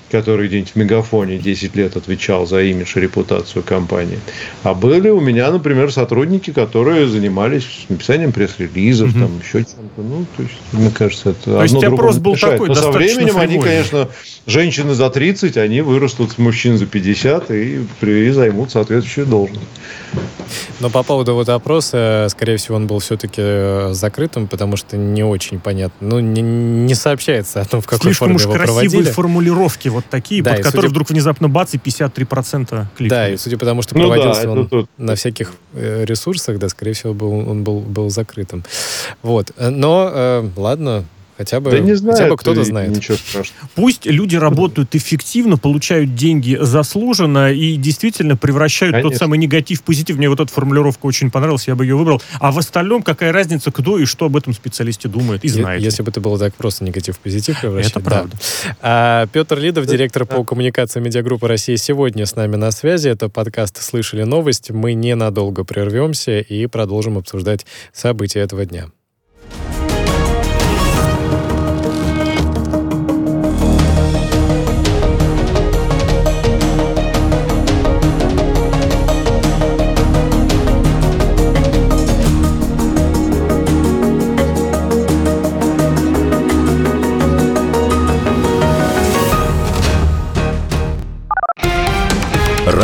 [0.10, 4.20] который где-нибудь в Мегафоне 10 лет отвечал за имидж и репутацию компании.
[4.63, 9.20] А были у меня, например, сотрудники, которые занимались написанием пресс-релизов, угу.
[9.20, 10.02] там еще чем-то.
[10.02, 12.54] Ну, то есть, мне кажется, это то есть опрос был мешает.
[12.54, 13.44] такой, Но со временем фривольный.
[13.44, 14.10] они, конечно,
[14.48, 19.68] женщины за 30, они вырастут с мужчин за 50 и, и займут соответствующую должность.
[20.80, 25.24] Но по поводу вот опроса, скорее всего, он был все-таки э, закрытым, потому что не
[25.24, 26.08] очень понятно.
[26.08, 29.12] Ну, не, не сообщается о том, в какой Слишком форме уж его красивые проводили.
[29.12, 30.91] формулировки вот такие, да, под которые судя...
[30.91, 33.10] вдруг внезапно бац и 53% кликнули.
[33.10, 34.89] Да, и судя по тому, что ну, проводился да, он тут...
[34.97, 38.63] на всяких э, ресурсах, да, скорее всего, был, он был, был закрытым.
[39.23, 39.51] Вот.
[39.58, 41.05] Но, э, ладно,
[41.38, 42.95] Хотя бы, да не знаю, хотя бы кто-то знает.
[42.95, 43.69] Ничего страшного.
[43.76, 49.12] Пусть люди работают эффективно, получают деньги заслуженно и действительно превращают Конечно.
[49.12, 50.17] тот самый негатив в позитив.
[50.17, 52.21] Мне вот эта формулировка очень понравилась, я бы ее выбрал.
[52.39, 55.82] А в остальном какая разница, кто и что об этом специалисте думает и знает.
[55.82, 57.91] Если бы это было так просто негатив в позитив превращать.
[57.91, 58.38] Это правда.
[58.63, 58.78] Да.
[58.82, 63.10] А, Петр Лидов, директор по коммуникации медиагруппы России, сегодня с нами на связи.
[63.10, 64.71] Это подкаст «Слышали новость».
[64.71, 68.89] Мы ненадолго прервемся и продолжим обсуждать события этого дня.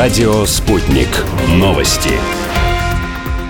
[0.02, 1.10] Радио «Спутник».
[1.48, 2.10] Новости.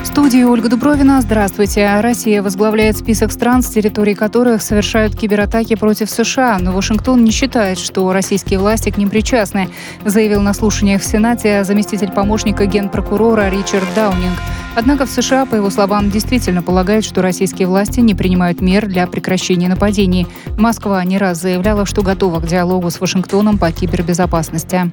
[0.04, 1.22] В студии Ольга Дубровина.
[1.22, 2.02] Здравствуйте.
[2.02, 6.58] Россия возглавляет список стран, с территории которых совершают кибератаки против США.
[6.60, 9.70] Но Вашингтон не считает, что российские власти к ним причастны,
[10.04, 14.38] заявил на слушаниях в Сенате заместитель помощника генпрокурора Ричард Даунинг.
[14.76, 19.08] Однако в США, по его словам, действительно полагают, что российские власти не принимают мер для
[19.08, 20.28] прекращения нападений.
[20.58, 24.92] Москва не раз заявляла, что готова к диалогу с Вашингтоном по кибербезопасности.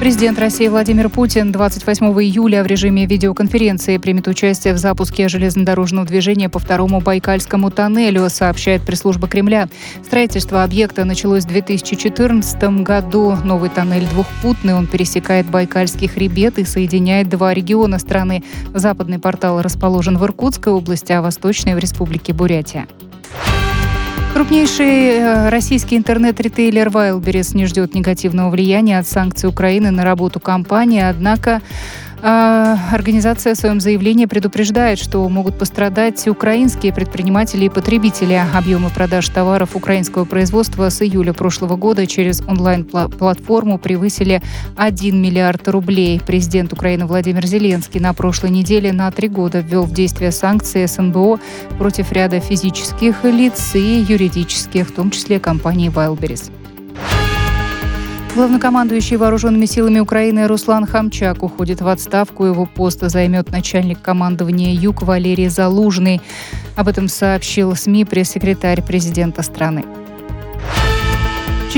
[0.00, 6.48] Президент России Владимир Путин 28 июля в режиме видеоконференции примет участие в запуске железнодорожного движения
[6.48, 9.68] по второму Байкальскому тоннелю, сообщает пресс-служба Кремля.
[10.04, 13.36] Строительство объекта началось в 2014 году.
[13.42, 18.44] Новый тоннель двухпутный, он пересекает Байкальский хребет и соединяет два региона страны.
[18.72, 22.86] Западный портал расположен в Иркутской области, а восточный в Республике Бурятия.
[24.38, 31.02] Крупнейший э, российский интернет-ритейлер Wildberries не ждет негативного влияния от санкций Украины на работу компании,
[31.02, 31.60] однако
[32.22, 38.40] организация в своем заявлении предупреждает, что могут пострадать украинские предприниматели и потребители.
[38.54, 44.42] Объемы продаж товаров украинского производства с июля прошлого года через онлайн-платформу превысили
[44.76, 46.20] 1 миллиард рублей.
[46.26, 51.40] Президент Украины Владимир Зеленский на прошлой неделе на три года ввел в действие санкции СНБО
[51.78, 56.57] против ряда физических лиц и юридических, в том числе компании Wildberries.
[58.34, 62.44] Главнокомандующий вооруженными силами Украины Руслан Хамчак уходит в отставку.
[62.44, 66.20] Его пост займет начальник командования Юг Валерий Залужный.
[66.76, 69.84] Об этом сообщил СМИ пресс-секретарь президента страны.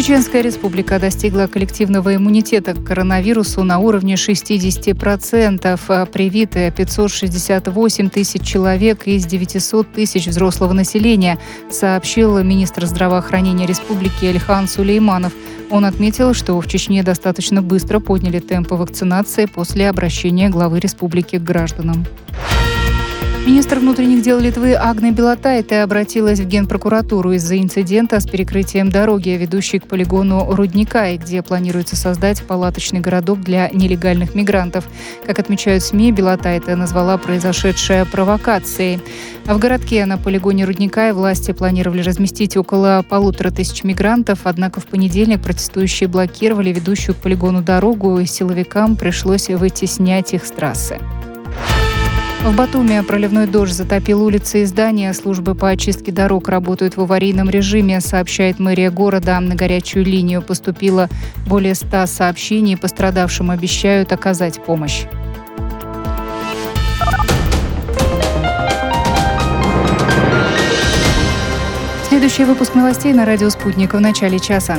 [0.00, 5.80] Чеченская республика достигла коллективного иммунитета к коронавирусу на уровне 60%.
[5.88, 11.38] А привиты 568 тысяч человек из 900 тысяч взрослого населения,
[11.70, 15.34] сообщил министр здравоохранения республики Эльхан Сулейманов.
[15.68, 21.42] Он отметил, что в Чечне достаточно быстро подняли темпы вакцинации после обращения главы республики к
[21.42, 22.06] гражданам.
[23.46, 29.79] Министр внутренних дел Литвы Агна Белотайте обратилась в Генпрокуратуру из-за инцидента с перекрытием дороги, ведущей
[29.79, 34.85] к полигону Рудника, где планируется создать палаточный городок для нелегальных мигрантов.
[35.26, 39.00] Как отмечают СМИ, Белотайте назвала произошедшее провокацией.
[39.46, 44.87] А в городке на полигоне Рудника власти планировали разместить около полутора тысяч мигрантов, однако в
[44.87, 50.98] понедельник протестующие блокировали ведущую к полигону дорогу, и силовикам пришлось вытеснять их с трассы.
[52.42, 55.12] В Батуми проливной дождь затопил улицы и здания.
[55.12, 59.38] Службы по очистке дорог работают в аварийном режиме, сообщает мэрия города.
[59.40, 61.11] На горячую линию поступило
[61.46, 62.79] более 100 сообщений.
[62.79, 65.05] Пострадавшим обещают оказать помощь.
[72.09, 74.79] Следующий выпуск новостей на радио «Спутник» в начале часа.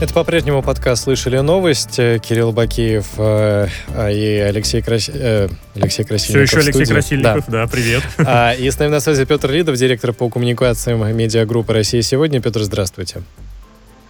[0.00, 1.96] Это по-прежнему подкаст «Слышали новость».
[1.96, 3.68] Кирилл Бакиев э,
[4.10, 5.10] и Алексей, Крас...
[5.12, 6.48] э, Алексей Красильников.
[6.48, 8.02] Все еще Алексей Красильников, да, да привет.
[8.18, 12.40] А, и с нами на связи Петр Лидов, директор по коммуникациям медиагруппы «Россия сегодня».
[12.40, 13.20] Петр, здравствуйте.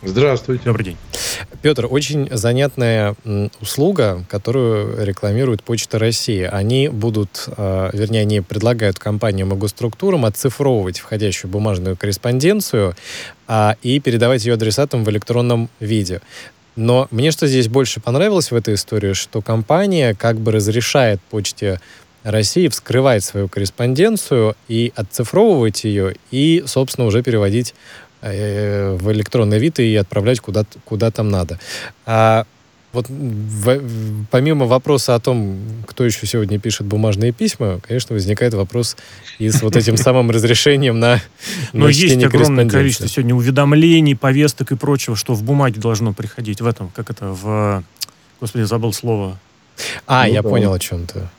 [0.02, 0.64] Здравствуйте.
[0.64, 0.96] Добрый день.
[1.60, 3.14] Петр, очень занятная
[3.60, 6.42] услуга, которую рекламирует Почта России.
[6.42, 12.94] Они будут, э, вернее, они предлагают компаниям и госструктурам оцифровывать входящую бумажную корреспонденцию
[13.46, 16.22] а, и передавать ее адресатам в электронном виде.
[16.76, 21.80] Но мне что здесь больше понравилось в этой истории, что компания как бы разрешает Почте
[22.22, 27.74] России вскрывать свою корреспонденцию и отцифровывать ее, и, собственно, уже переводить
[28.22, 31.58] Э, в электронный вид и отправлять куда, куда там надо.
[32.04, 32.44] А
[32.92, 33.80] вот в,
[34.30, 38.98] помимо вопроса о том, кто еще сегодня пишет бумажные письма, конечно, возникает вопрос
[39.38, 41.22] и с вот этим самым разрешением на
[41.72, 46.60] Но есть огромное количество сегодня уведомлений, повесток и прочего, что в бумаге должно приходить.
[46.60, 47.82] В этом, как это, в...
[48.38, 49.38] Господи, забыл слово.
[50.06, 50.48] А, ну, я да.
[50.50, 51.30] понял о чем-то.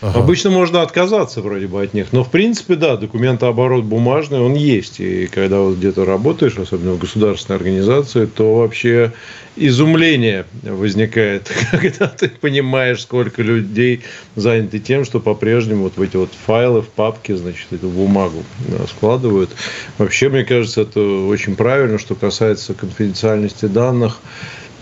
[0.00, 0.20] Ага.
[0.20, 2.12] Обычно можно отказаться вроде бы от них.
[2.12, 5.00] Но, в принципе, да, документооборот бумажный, он есть.
[5.00, 9.12] И когда вот где-то работаешь, особенно в государственной организации, то вообще
[9.56, 14.02] изумление возникает, когда ты понимаешь, сколько людей
[14.36, 18.44] заняты тем, что по-прежнему вот в эти вот файлы в папке, значит, эту бумагу
[18.88, 19.50] складывают.
[19.98, 24.20] Вообще, мне кажется, это очень правильно, что касается конфиденциальности данных.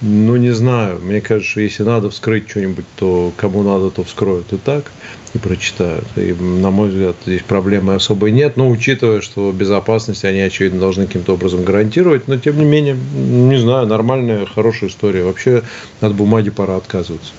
[0.00, 1.00] Ну, не знаю.
[1.00, 4.92] Мне кажется, если надо вскрыть что-нибудь, то кому надо, то вскроют и так,
[5.34, 6.06] и прочитают.
[6.16, 8.56] И, на мой взгляд, здесь проблемы особой нет.
[8.56, 12.28] Но учитывая, что безопасность они, очевидно, должны каким-то образом гарантировать.
[12.28, 15.24] Но, тем не менее, не знаю, нормальная, хорошая история.
[15.24, 15.62] Вообще
[16.00, 17.32] от бумаги пора отказываться.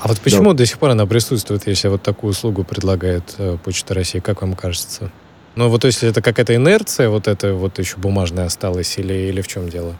[0.00, 0.58] А вот почему да.
[0.58, 4.20] до сих пор она присутствует, если вот такую услугу предлагает э, Почта России?
[4.20, 5.10] Как вам кажется?
[5.56, 9.40] Ну, вот то есть это какая-то инерция, вот это вот еще бумажная осталась, или, или
[9.40, 9.96] в чем дело?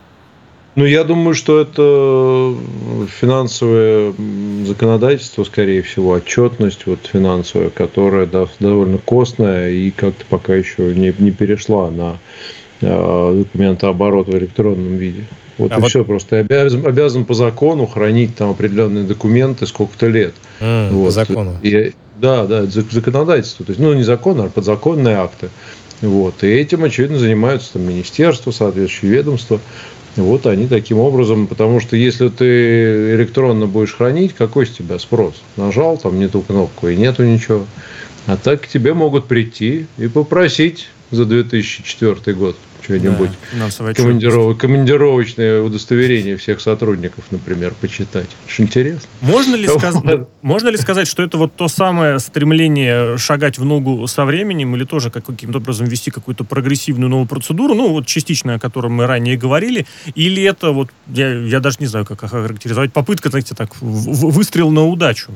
[0.76, 2.54] Ну, я думаю, что это
[3.20, 4.12] финансовое
[4.66, 11.14] законодательство, скорее всего, отчетность вот финансовая, которая да, довольно костная и как-то пока еще не,
[11.16, 12.18] не перешла на
[12.80, 15.24] э, документооборот в электронном виде.
[15.58, 15.90] Вот а и вот...
[15.90, 20.34] все, просто обязан, обязан по закону хранить там определенные документы сколько-то лет.
[20.60, 21.06] Mm, вот.
[21.06, 21.56] По закону.
[21.62, 23.64] И, да, да, законодательство.
[23.64, 25.50] То есть, ну, не закон, а подзаконные акты.
[26.00, 26.42] Вот.
[26.42, 29.60] И этим, очевидно, занимаются там министерства, соответствующие ведомства.
[30.16, 35.42] Вот они таким образом, потому что если ты электронно будешь хранить, какой с тебя спрос?
[35.56, 37.66] Нажал там не ту кнопку и нету ничего.
[38.26, 43.30] А так к тебе могут прийти и попросить за 2004 год что-нибудь.
[43.52, 44.58] Да, командиров...
[44.58, 48.28] Командировочное удостоверение всех сотрудников, например, почитать.
[48.46, 49.08] Это интересно.
[49.20, 49.96] Можно ли, сказ...
[50.42, 54.84] Можно ли сказать, что это вот то самое стремление шагать в ногу со временем или
[54.84, 59.36] тоже каким-то образом ввести какую-то прогрессивную новую процедуру, ну вот частично, о котором мы ранее
[59.36, 64.70] говорили, или это вот, я, я даже не знаю, как охарактеризовать, попытка, знаете, так, выстрел
[64.70, 65.32] на удачу?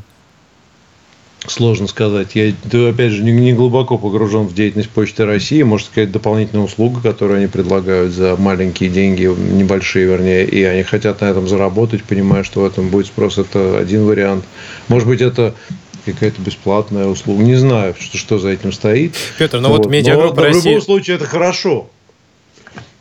[1.48, 2.34] Сложно сказать.
[2.34, 2.52] Я,
[2.88, 5.62] опять же, не, глубоко погружен в деятельность Почты России.
[5.62, 11.20] Можно сказать, дополнительная услуга, которую они предлагают за маленькие деньги, небольшие, вернее, и они хотят
[11.22, 13.38] на этом заработать, понимая, что в этом будет спрос.
[13.38, 14.44] Это один вариант.
[14.88, 15.54] Может быть, это
[16.04, 17.42] какая-то бесплатная услуга.
[17.42, 19.14] Не знаю, что, что за этим стоит.
[19.38, 20.60] Петр, ну вот, вот медиагруппа России...
[20.60, 21.90] В любом случае, это хорошо.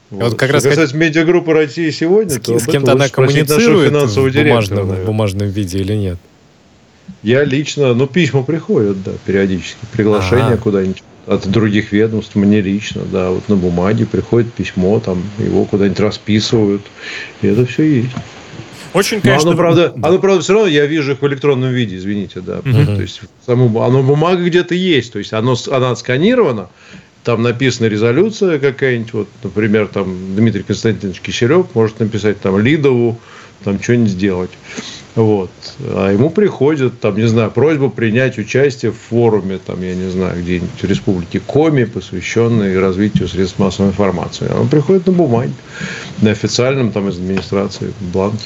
[0.10, 0.30] Вот.
[0.30, 1.02] вот как раз касается как...
[1.02, 5.94] медиагруппы России сегодня, с, то с кем-то она коммуницирует в бумажном, в бумажном виде или
[5.94, 6.18] нет?
[7.24, 9.80] Я лично, ну, письма приходят, да, периодически.
[9.92, 10.58] Приглашения ага.
[10.58, 16.00] куда-нибудь от других ведомств, мне лично, да, вот на бумаге приходит письмо, там его куда-нибудь
[16.00, 16.84] расписывают,
[17.42, 18.16] и это все есть.
[18.94, 19.46] Очень, конечно.
[19.46, 20.08] Но оно, правда, да.
[20.08, 22.60] оно, правда, все равно я вижу их в электронном виде, извините, да.
[22.60, 22.86] Угу.
[22.96, 26.70] То есть, само, оно бумага где-то есть, то есть, оно, она отсканирована,
[27.24, 33.20] там написана резолюция какая-нибудь, вот, например, там Дмитрий Константинович Киселев может написать там Лидову,
[33.66, 34.52] там что-нибудь сделать.
[35.18, 35.50] Вот.
[35.80, 40.40] А ему приходит, там, не знаю, просьба принять участие в форуме, там, я не знаю,
[40.40, 44.48] где-нибудь в республике Коми, посвященной развитию средств массовой информации.
[44.54, 45.54] Он приходит на бумаге,
[46.22, 48.46] на официальном там из администрации бланке.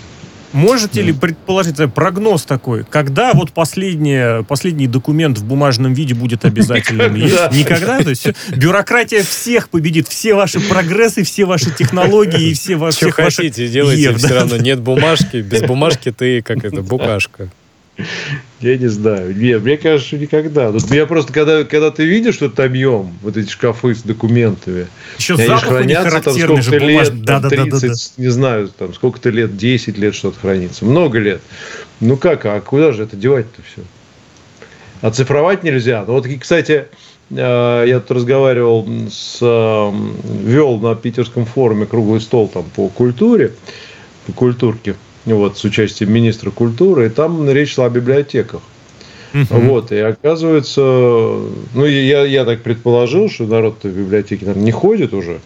[0.53, 7.15] Можете ли предположить прогноз такой, когда вот последний, последний документ в бумажном виде будет обязательным?
[7.15, 7.99] Никогда.
[7.99, 12.97] То есть бюрократия всех победит, все ваши прогрессы, все ваши технологии и все ваши...
[12.97, 17.49] Что хотите, делайте, все равно нет бумажки, без бумажки ты как это, букашка.
[18.61, 19.35] Я не знаю.
[19.35, 20.71] Нет, мне кажется, никогда.
[20.71, 24.87] Тут я просто, когда, когда ты видишь этот объем, вот эти шкафы с документами,
[25.17, 25.55] Еще они
[25.95, 28.23] хранятся там сколько-то лет, да, там, да, 30, да, да, да.
[28.23, 30.85] не знаю, там сколько-то лет, 10 лет что-то хранится.
[30.85, 31.41] Много лет.
[31.99, 33.81] Ну как, а куда же это девать-то все?
[35.01, 36.03] Оцифровать нельзя.
[36.05, 36.85] Ну, вот, кстати,
[37.31, 39.39] э, я тут разговаривал с...
[39.41, 39.91] Э,
[40.43, 43.53] вел на питерском форуме круглый стол там по культуре,
[44.27, 48.61] по культурке вот, с участием министра культуры, и там речь шла о библиотеках.
[49.33, 49.45] Угу.
[49.49, 55.13] Вот, и оказывается, ну, я, я так предположил, что народ в библиотеки, наверное, не ходит
[55.13, 55.39] уже.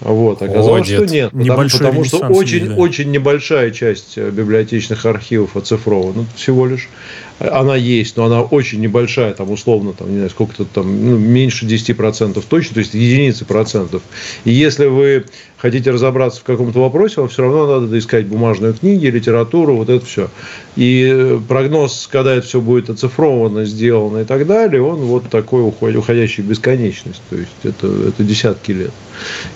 [0.00, 1.08] Вот, оказалось, Ходит.
[1.08, 1.30] что нет.
[1.30, 2.74] Потому, потому что очень, да.
[2.74, 6.90] очень небольшая часть библиотечных архивов оцифрована ну, всего лишь
[7.38, 11.66] она есть, но она очень небольшая, там условно, там, не знаю, сколько-то там, ну, меньше
[11.66, 14.02] 10% точно, то есть единицы процентов.
[14.44, 15.24] И если вы
[15.64, 20.04] хотите разобраться в каком-то вопросе, вам все равно надо искать бумажные книги, литературу, вот это
[20.04, 20.28] все.
[20.76, 26.42] И прогноз, когда это все будет оцифровано, сделано и так далее, он вот такой уходящий
[26.42, 27.22] в бесконечность.
[27.30, 28.90] То есть это, это десятки лет.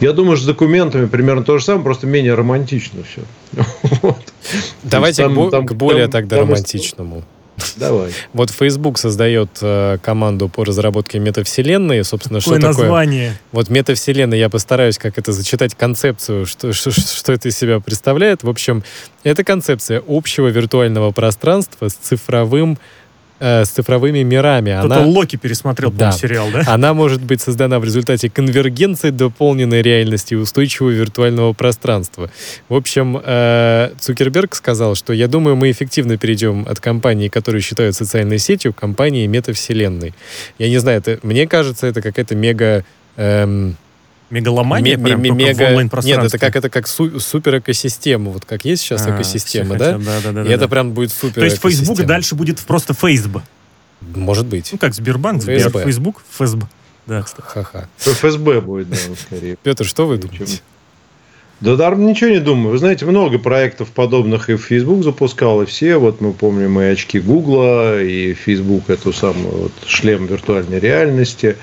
[0.01, 3.21] Я думаю, что с документами примерно то же самое, просто менее романтично все.
[4.01, 4.33] Вот.
[4.85, 7.23] Давайте там, к, там, к более там, тогда романтичному.
[7.77, 8.13] Давай.
[8.33, 12.05] Вот Facebook создает э, команду по разработке метавселенной.
[12.05, 13.31] Собственно, Какое что название?
[13.31, 13.41] такое?
[13.53, 18.43] Вот метавселенная, я постараюсь как это зачитать концепцию, что, что, что это из себя представляет.
[18.43, 18.85] В общем,
[19.25, 22.79] это концепция общего виртуального пространства с цифровым
[23.41, 24.77] э, с цифровыми мирами.
[24.79, 25.07] Кто-то она...
[25.07, 26.13] Локи пересмотрел, да.
[26.13, 26.63] сериал, да?
[26.67, 32.31] Она может быть создана в результате конвергенции дополненной реальности и устойчивого виртуального пространства.
[32.69, 37.95] В общем, э, Цукерберг сказал, что я думаю, мы эффективно перейдем от компании, которую считают
[37.95, 40.15] социальной сетью, к компании метавселенной.
[40.59, 42.85] Я не знаю, это, мне кажется, это какая-то мега...
[43.17, 43.77] Эм,
[44.31, 45.71] Мегаломания прям мега...
[46.03, 48.31] Нет, это как это как су- супер экосистема.
[48.31, 49.93] Вот как есть сейчас а, экосистема, да?
[49.93, 50.43] Хотят, да, да, да?
[50.43, 50.69] И да, это да.
[50.69, 53.43] прям будет супер То есть Facebook дальше будет просто Facebook.
[54.01, 54.69] Может быть.
[54.73, 56.67] Ну как Сбербанк, Сбер, Facebook, ФСБ.
[57.07, 57.89] Да, Ха-ха.
[57.97, 59.57] ФСБ будет, да, скорее.
[59.63, 60.61] Петр, что вы думаете?
[61.61, 62.73] Да, да, ничего не думаю.
[62.73, 65.97] Вы знаете, много проектов подобных и в Facebook запускал, и все.
[65.97, 71.57] Вот мы помним и очки Гугла, и Facebook эту самую вот, шлем виртуальной реальности.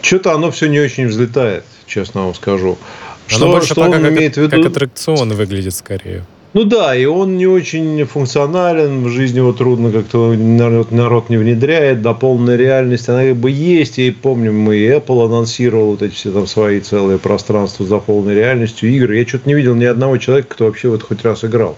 [0.00, 2.78] Что-то оно все не очень взлетает честно вам скажу.
[3.26, 4.56] Что, Оно больше что пока он как, имеет в виду?
[4.56, 6.24] как аттракцион выглядит скорее.
[6.54, 11.36] Ну да, и он не очень функционален, в жизни его трудно как-то народ, народ не
[11.36, 16.02] внедряет, до полной реальности она как бы есть, и помним, мы и Apple анонсировал вот
[16.02, 19.18] эти все там свои целые пространства за полной реальностью игры.
[19.18, 21.76] Я что-то не видел ни одного человека, кто вообще вот хоть раз играл.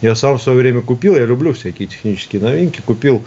[0.00, 3.22] Я сам в свое время купил, я люблю всякие технические новинки, купил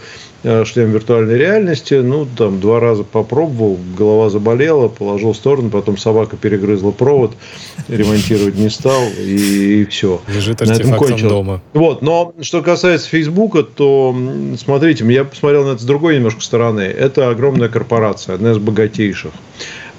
[0.46, 1.94] Э, шлем виртуальной реальности.
[1.94, 7.32] Ну, там два раза попробовал, голова заболела, положил в сторону, потом собака перегрызла провод,
[7.88, 10.20] ремонтировать не стал, и, и все.
[10.28, 11.62] Лежит артефактом дома.
[11.72, 14.14] Вот, но что касается Фейсбука, то,
[14.62, 16.82] смотрите, я посмотрел на это с другой немножко стороны.
[16.82, 19.32] Это огромная корпорация, одна из богатейших.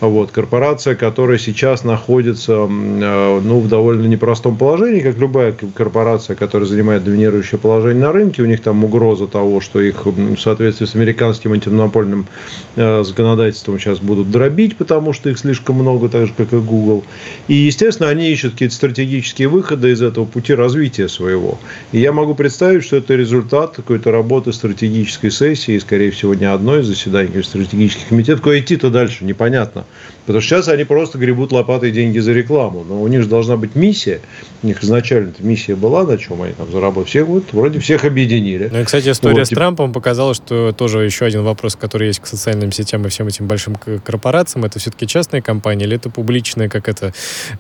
[0.02, 6.68] Вот, корпорация, которая сейчас находится э, ну, в довольно непростом положении, как любая корпорация, которая
[6.68, 8.42] занимает доминирующее положение на рынке.
[8.42, 12.28] У них там угроза того, что их в соответствии с американским антимонопольным
[12.76, 17.06] э, законодательством сейчас будут дробить, потому что их слишком много, так же, как и Google.
[17.48, 21.58] И, естественно, они ищут какие-то стратегические выходы из этого пути развития своего.
[21.94, 26.82] И я могу представить, что это результат какой-то работы стратегической сессии, скорее всего, не одной
[26.82, 28.42] из заседаний стратегических комитетов.
[28.42, 29.85] Куда идти-то дальше, непонятно.
[30.26, 32.84] Потому что сейчас они просто гребут лопатой деньги за рекламу.
[32.88, 34.22] Но у них же должна быть миссия.
[34.64, 37.10] У них изначально миссия была, на чем они там заработали.
[37.10, 38.70] Всех вот вроде всех объединили.
[38.72, 42.20] Ну и, кстати, история вот, с Трампом показала, что тоже еще один вопрос, который есть
[42.20, 44.66] к социальным сетям и всем этим большим корпорациям.
[44.66, 47.14] Это все-таки частные компании или это публичные, как это...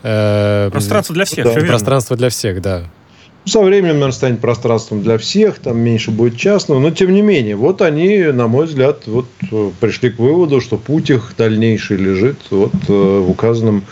[0.04, 1.46] Э, пространство для всех.
[1.46, 1.54] Да.
[1.54, 2.84] Пространство для всех, да.
[3.46, 7.56] Со временем, наверное, станет пространством для всех, там меньше будет частного, но тем не менее,
[7.56, 12.38] вот они, на мой взгляд, вот э, пришли к выводу, что путь их дальнейший лежит
[12.50, 13.86] вот э, в указанном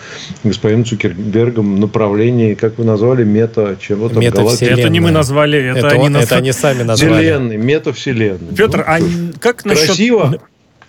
[0.44, 4.24] господином Цукербергом направлении, как вы назвали, мета, чего там?
[4.24, 7.14] Это не мы назвали, это, это, они, это они сами назвали.
[7.14, 8.56] Вселенной, метавселенной.
[8.58, 9.00] Петр, ну, а
[9.40, 9.88] как насчет...
[9.88, 10.40] Красиво.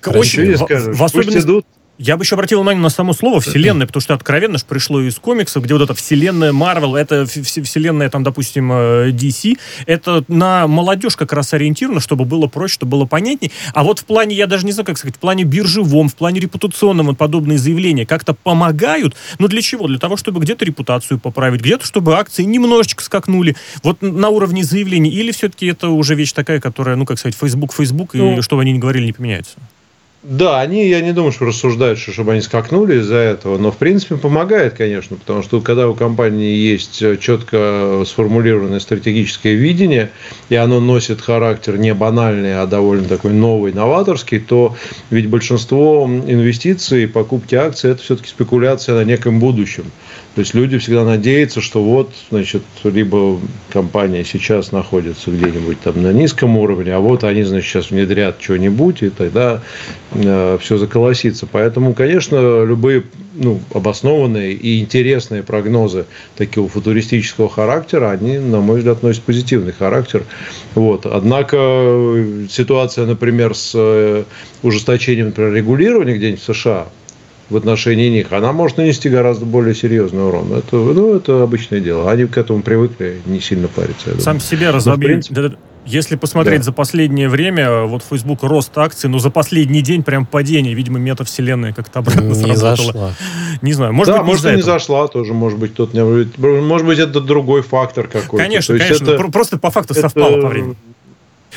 [0.07, 1.67] Очень, в, в, особенности, идут.
[1.97, 5.15] Я бы еще обратил внимание на само слово «вселенная», потому что откровенно же пришло из
[5.17, 11.15] комиксов, где вот эта вселенная Марвел, это вселенная, там, допустим, DC, э, это на молодежь
[11.15, 13.53] как раз ориентировано, чтобы было проще, чтобы было понятней.
[13.75, 16.41] А вот в плане, я даже не знаю, как сказать, в плане биржевом, в плане
[16.41, 19.15] репутационном вот подобные заявления как-то помогают.
[19.39, 19.87] Но для чего?
[19.87, 23.55] Для того, чтобы где-то репутацию поправить, где-то, чтобы акции немножечко скакнули.
[23.85, 25.11] Вот на уровне заявлений.
[25.11, 28.57] Или все-таки это уже вещь такая, которая, ну, как сказать, Facebook, Facebook, ну, и что
[28.57, 29.59] бы они ни говорили, не поменяется?
[30.27, 33.77] Да, они, я не думаю, что рассуждают, что чтобы они скакнули из-за этого, но в
[33.77, 40.11] принципе помогает, конечно, потому что когда у компании есть четко сформулированное стратегическое видение,
[40.49, 44.75] и оно носит характер не банальный, а довольно такой новый, новаторский, то
[45.11, 49.85] ведь большинство инвестиций, покупки акций– это все-таки спекуляция на неком будущем.
[50.35, 53.39] То есть люди всегда надеются, что вот, значит, либо
[53.73, 59.05] компания сейчас находится где-нибудь там на низком уровне, а вот они, значит, сейчас внедрят что-нибудь,
[59.05, 59.63] и тогда
[60.13, 61.47] э, все заколосится.
[61.47, 63.05] Поэтому, конечно, любые
[63.35, 66.07] ну, обоснованные и интересные прогнозы
[66.37, 70.25] такого футуристического характера, они, на мой взгляд, носят позитивный характер.
[70.75, 71.07] Вот.
[71.07, 71.57] Однако
[72.51, 74.25] ситуация, например, с э,
[74.65, 76.89] ужесточением например, регулирования где-нибудь в США,
[77.51, 80.53] в отношении них, она может нанести гораздо более серьезный урон.
[80.53, 82.11] Это, ну, это обычное дело.
[82.11, 84.21] Они к этому привыкли, не сильно париться.
[84.21, 85.21] Сам себя разобьем.
[85.87, 86.65] Если посмотреть да.
[86.65, 90.73] за последнее время, вот Facebook рост акций, но за последний день прям падение.
[90.73, 92.77] Видимо, метавселенная как-то обратно не сработала.
[92.77, 93.13] Зашла.
[93.61, 96.03] Не знаю, может да, быть, может, и не зашла тоже, может быть, тут не...
[96.03, 98.43] Может быть, это другой фактор какой-то.
[98.43, 99.11] Конечно, конечно.
[99.11, 100.01] Это, просто по факту это...
[100.01, 100.77] совпало по времени.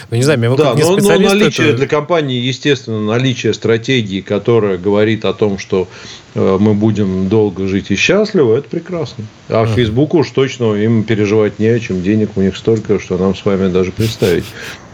[0.10, 1.78] Ну, не знаю, мне да, но, но наличие это...
[1.78, 5.88] для компании, естественно, наличие стратегии, которая говорит о том, что
[6.38, 9.26] мы будем долго жить и счастливо, это прекрасно.
[9.50, 9.76] А uh-huh.
[9.76, 12.02] Фейсбуку уж точно им переживать не о чем.
[12.02, 14.46] Денег у них столько, что нам с вами даже представить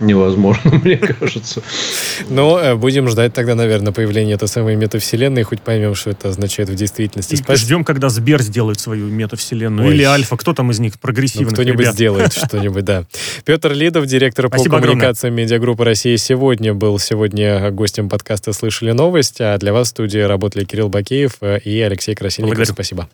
[0.03, 1.61] невозможно, мне кажется.
[2.29, 6.69] Ну, э, будем ждать тогда, наверное, появления этой самой метавселенной, хоть поймем, что это означает
[6.69, 7.35] в действительности.
[7.35, 9.89] И ждем, когда Сбер сделает свою метавселенную.
[9.89, 9.95] Ой.
[9.95, 11.47] Или Альфа, кто там из них прогрессивный.
[11.47, 13.05] Ну, кто-нибудь сделает что-нибудь, да.
[13.45, 19.57] Петр Лидов, директор по коммуникациям медиагруппы России сегодня был сегодня гостем подкаста «Слышали новость», а
[19.57, 22.57] для вас в студии работали Кирилл Бакеев, Андреев э, и Алексей Красильников.
[22.57, 22.73] Благодарю.
[22.73, 23.09] Спасибо.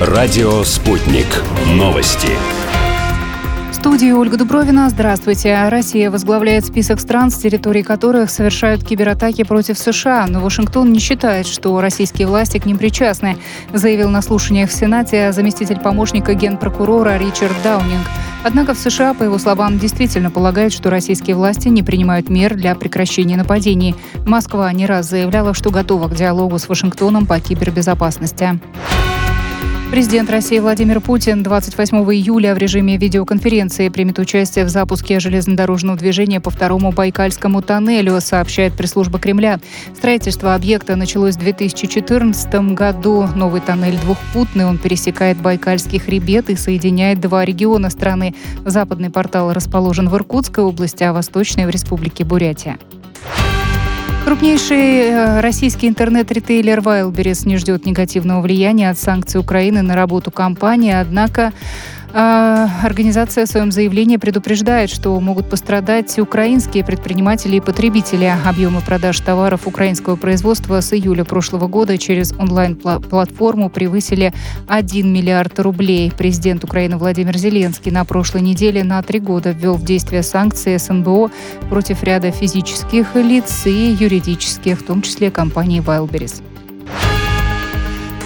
[0.00, 1.26] Радио «Спутник».
[1.66, 2.30] Новости
[3.80, 4.90] студии Ольга Дубровина.
[4.90, 5.68] Здравствуйте.
[5.70, 10.26] Россия возглавляет список стран, с территории которых совершают кибератаки против США.
[10.28, 13.38] Но Вашингтон не считает, что российские власти к ним причастны,
[13.72, 18.06] заявил на слушаниях в Сенате заместитель помощника генпрокурора Ричард Даунинг.
[18.44, 22.74] Однако в США, по его словам, действительно полагают, что российские власти не принимают мер для
[22.74, 23.94] прекращения нападений.
[24.26, 28.60] Москва не раз заявляла, что готова к диалогу с Вашингтоном по кибербезопасности.
[29.90, 36.40] Президент России Владимир Путин 28 июля в режиме видеоконференции примет участие в запуске железнодорожного движения
[36.40, 39.58] по второму Байкальскому тоннелю, сообщает пресс-служба Кремля.
[39.96, 43.26] Строительство объекта началось в 2014 году.
[43.34, 48.36] Новый тоннель двухпутный, он пересекает Байкальский хребет и соединяет два региона страны.
[48.64, 52.78] Западный портал расположен в Иркутской области, а восточный в Республике Бурятия.
[54.24, 60.92] Крупнейший э, российский интернет-ритейлер Wildberries не ждет негативного влияния от санкций Украины на работу компании,
[60.92, 61.52] однако
[62.12, 68.32] организация в своем заявлении предупреждает, что могут пострадать украинские предприниматели и потребители.
[68.44, 74.32] Объемы продаж товаров украинского производства с июля прошлого года через онлайн-платформу превысили
[74.68, 76.12] 1 миллиард рублей.
[76.16, 81.30] Президент Украины Владимир Зеленский на прошлой неделе на три года ввел в действие санкции СНБО
[81.68, 86.42] против ряда физических лиц и юридических, в том числе компании Wildberries.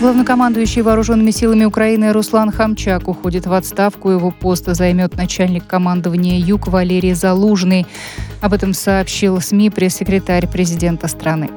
[0.04, 4.10] Главнокомандующий вооруженными силами Украины Руслан Хамчак уходит в отставку.
[4.10, 7.86] Его пост займет начальник командования Юг Валерий Залужный.
[8.42, 11.48] Об этом сообщил СМИ пресс-секретарь президента страны.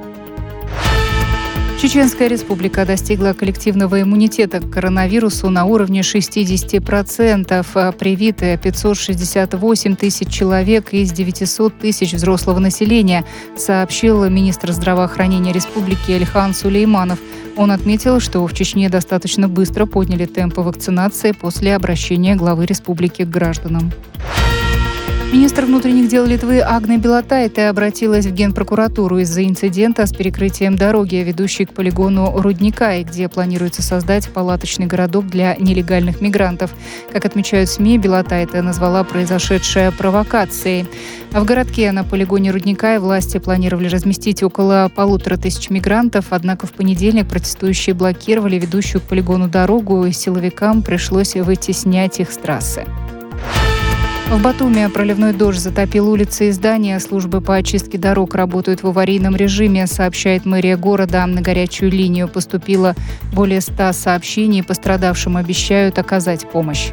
[1.82, 7.92] Чеченская республика достигла коллективного иммунитета к коронавирусу на уровне 60%.
[7.98, 13.26] Привиты 568 тысяч человек из 900 тысяч взрослого населения,
[13.58, 17.20] сообщил министр здравоохранения республики Эльхан Сулейманов.
[17.58, 23.30] Он отметил, что в Чечне достаточно быстро подняли темпы вакцинации после обращения главы республики к
[23.30, 23.92] гражданам.
[25.30, 31.66] Министр внутренних дел Литвы Агна Белотайте обратилась в Генпрокуратуру из-за инцидента с перекрытием дороги, ведущей
[31.66, 36.74] к полигону Рудника, где планируется создать палаточный городок для нелегальных мигрантов.
[37.12, 40.86] Как отмечают СМИ, Белотайте назвала произошедшее провокацией.
[41.32, 47.28] В городке на полигоне Рудника власти планировали разместить около полутора тысяч мигрантов, однако в понедельник
[47.28, 52.86] протестующие блокировали ведущую к полигону дорогу, и силовикам пришлось вытеснять их с трассы.
[54.30, 57.00] В Батуми проливной дождь затопил улицы и здания.
[57.00, 61.26] Службы по очистке дорог работают в аварийном режиме, сообщает мэрия города.
[61.26, 62.94] На горячую линию поступило
[63.34, 64.64] более ста сообщений.
[64.64, 66.90] Пострадавшим обещают оказать помощь.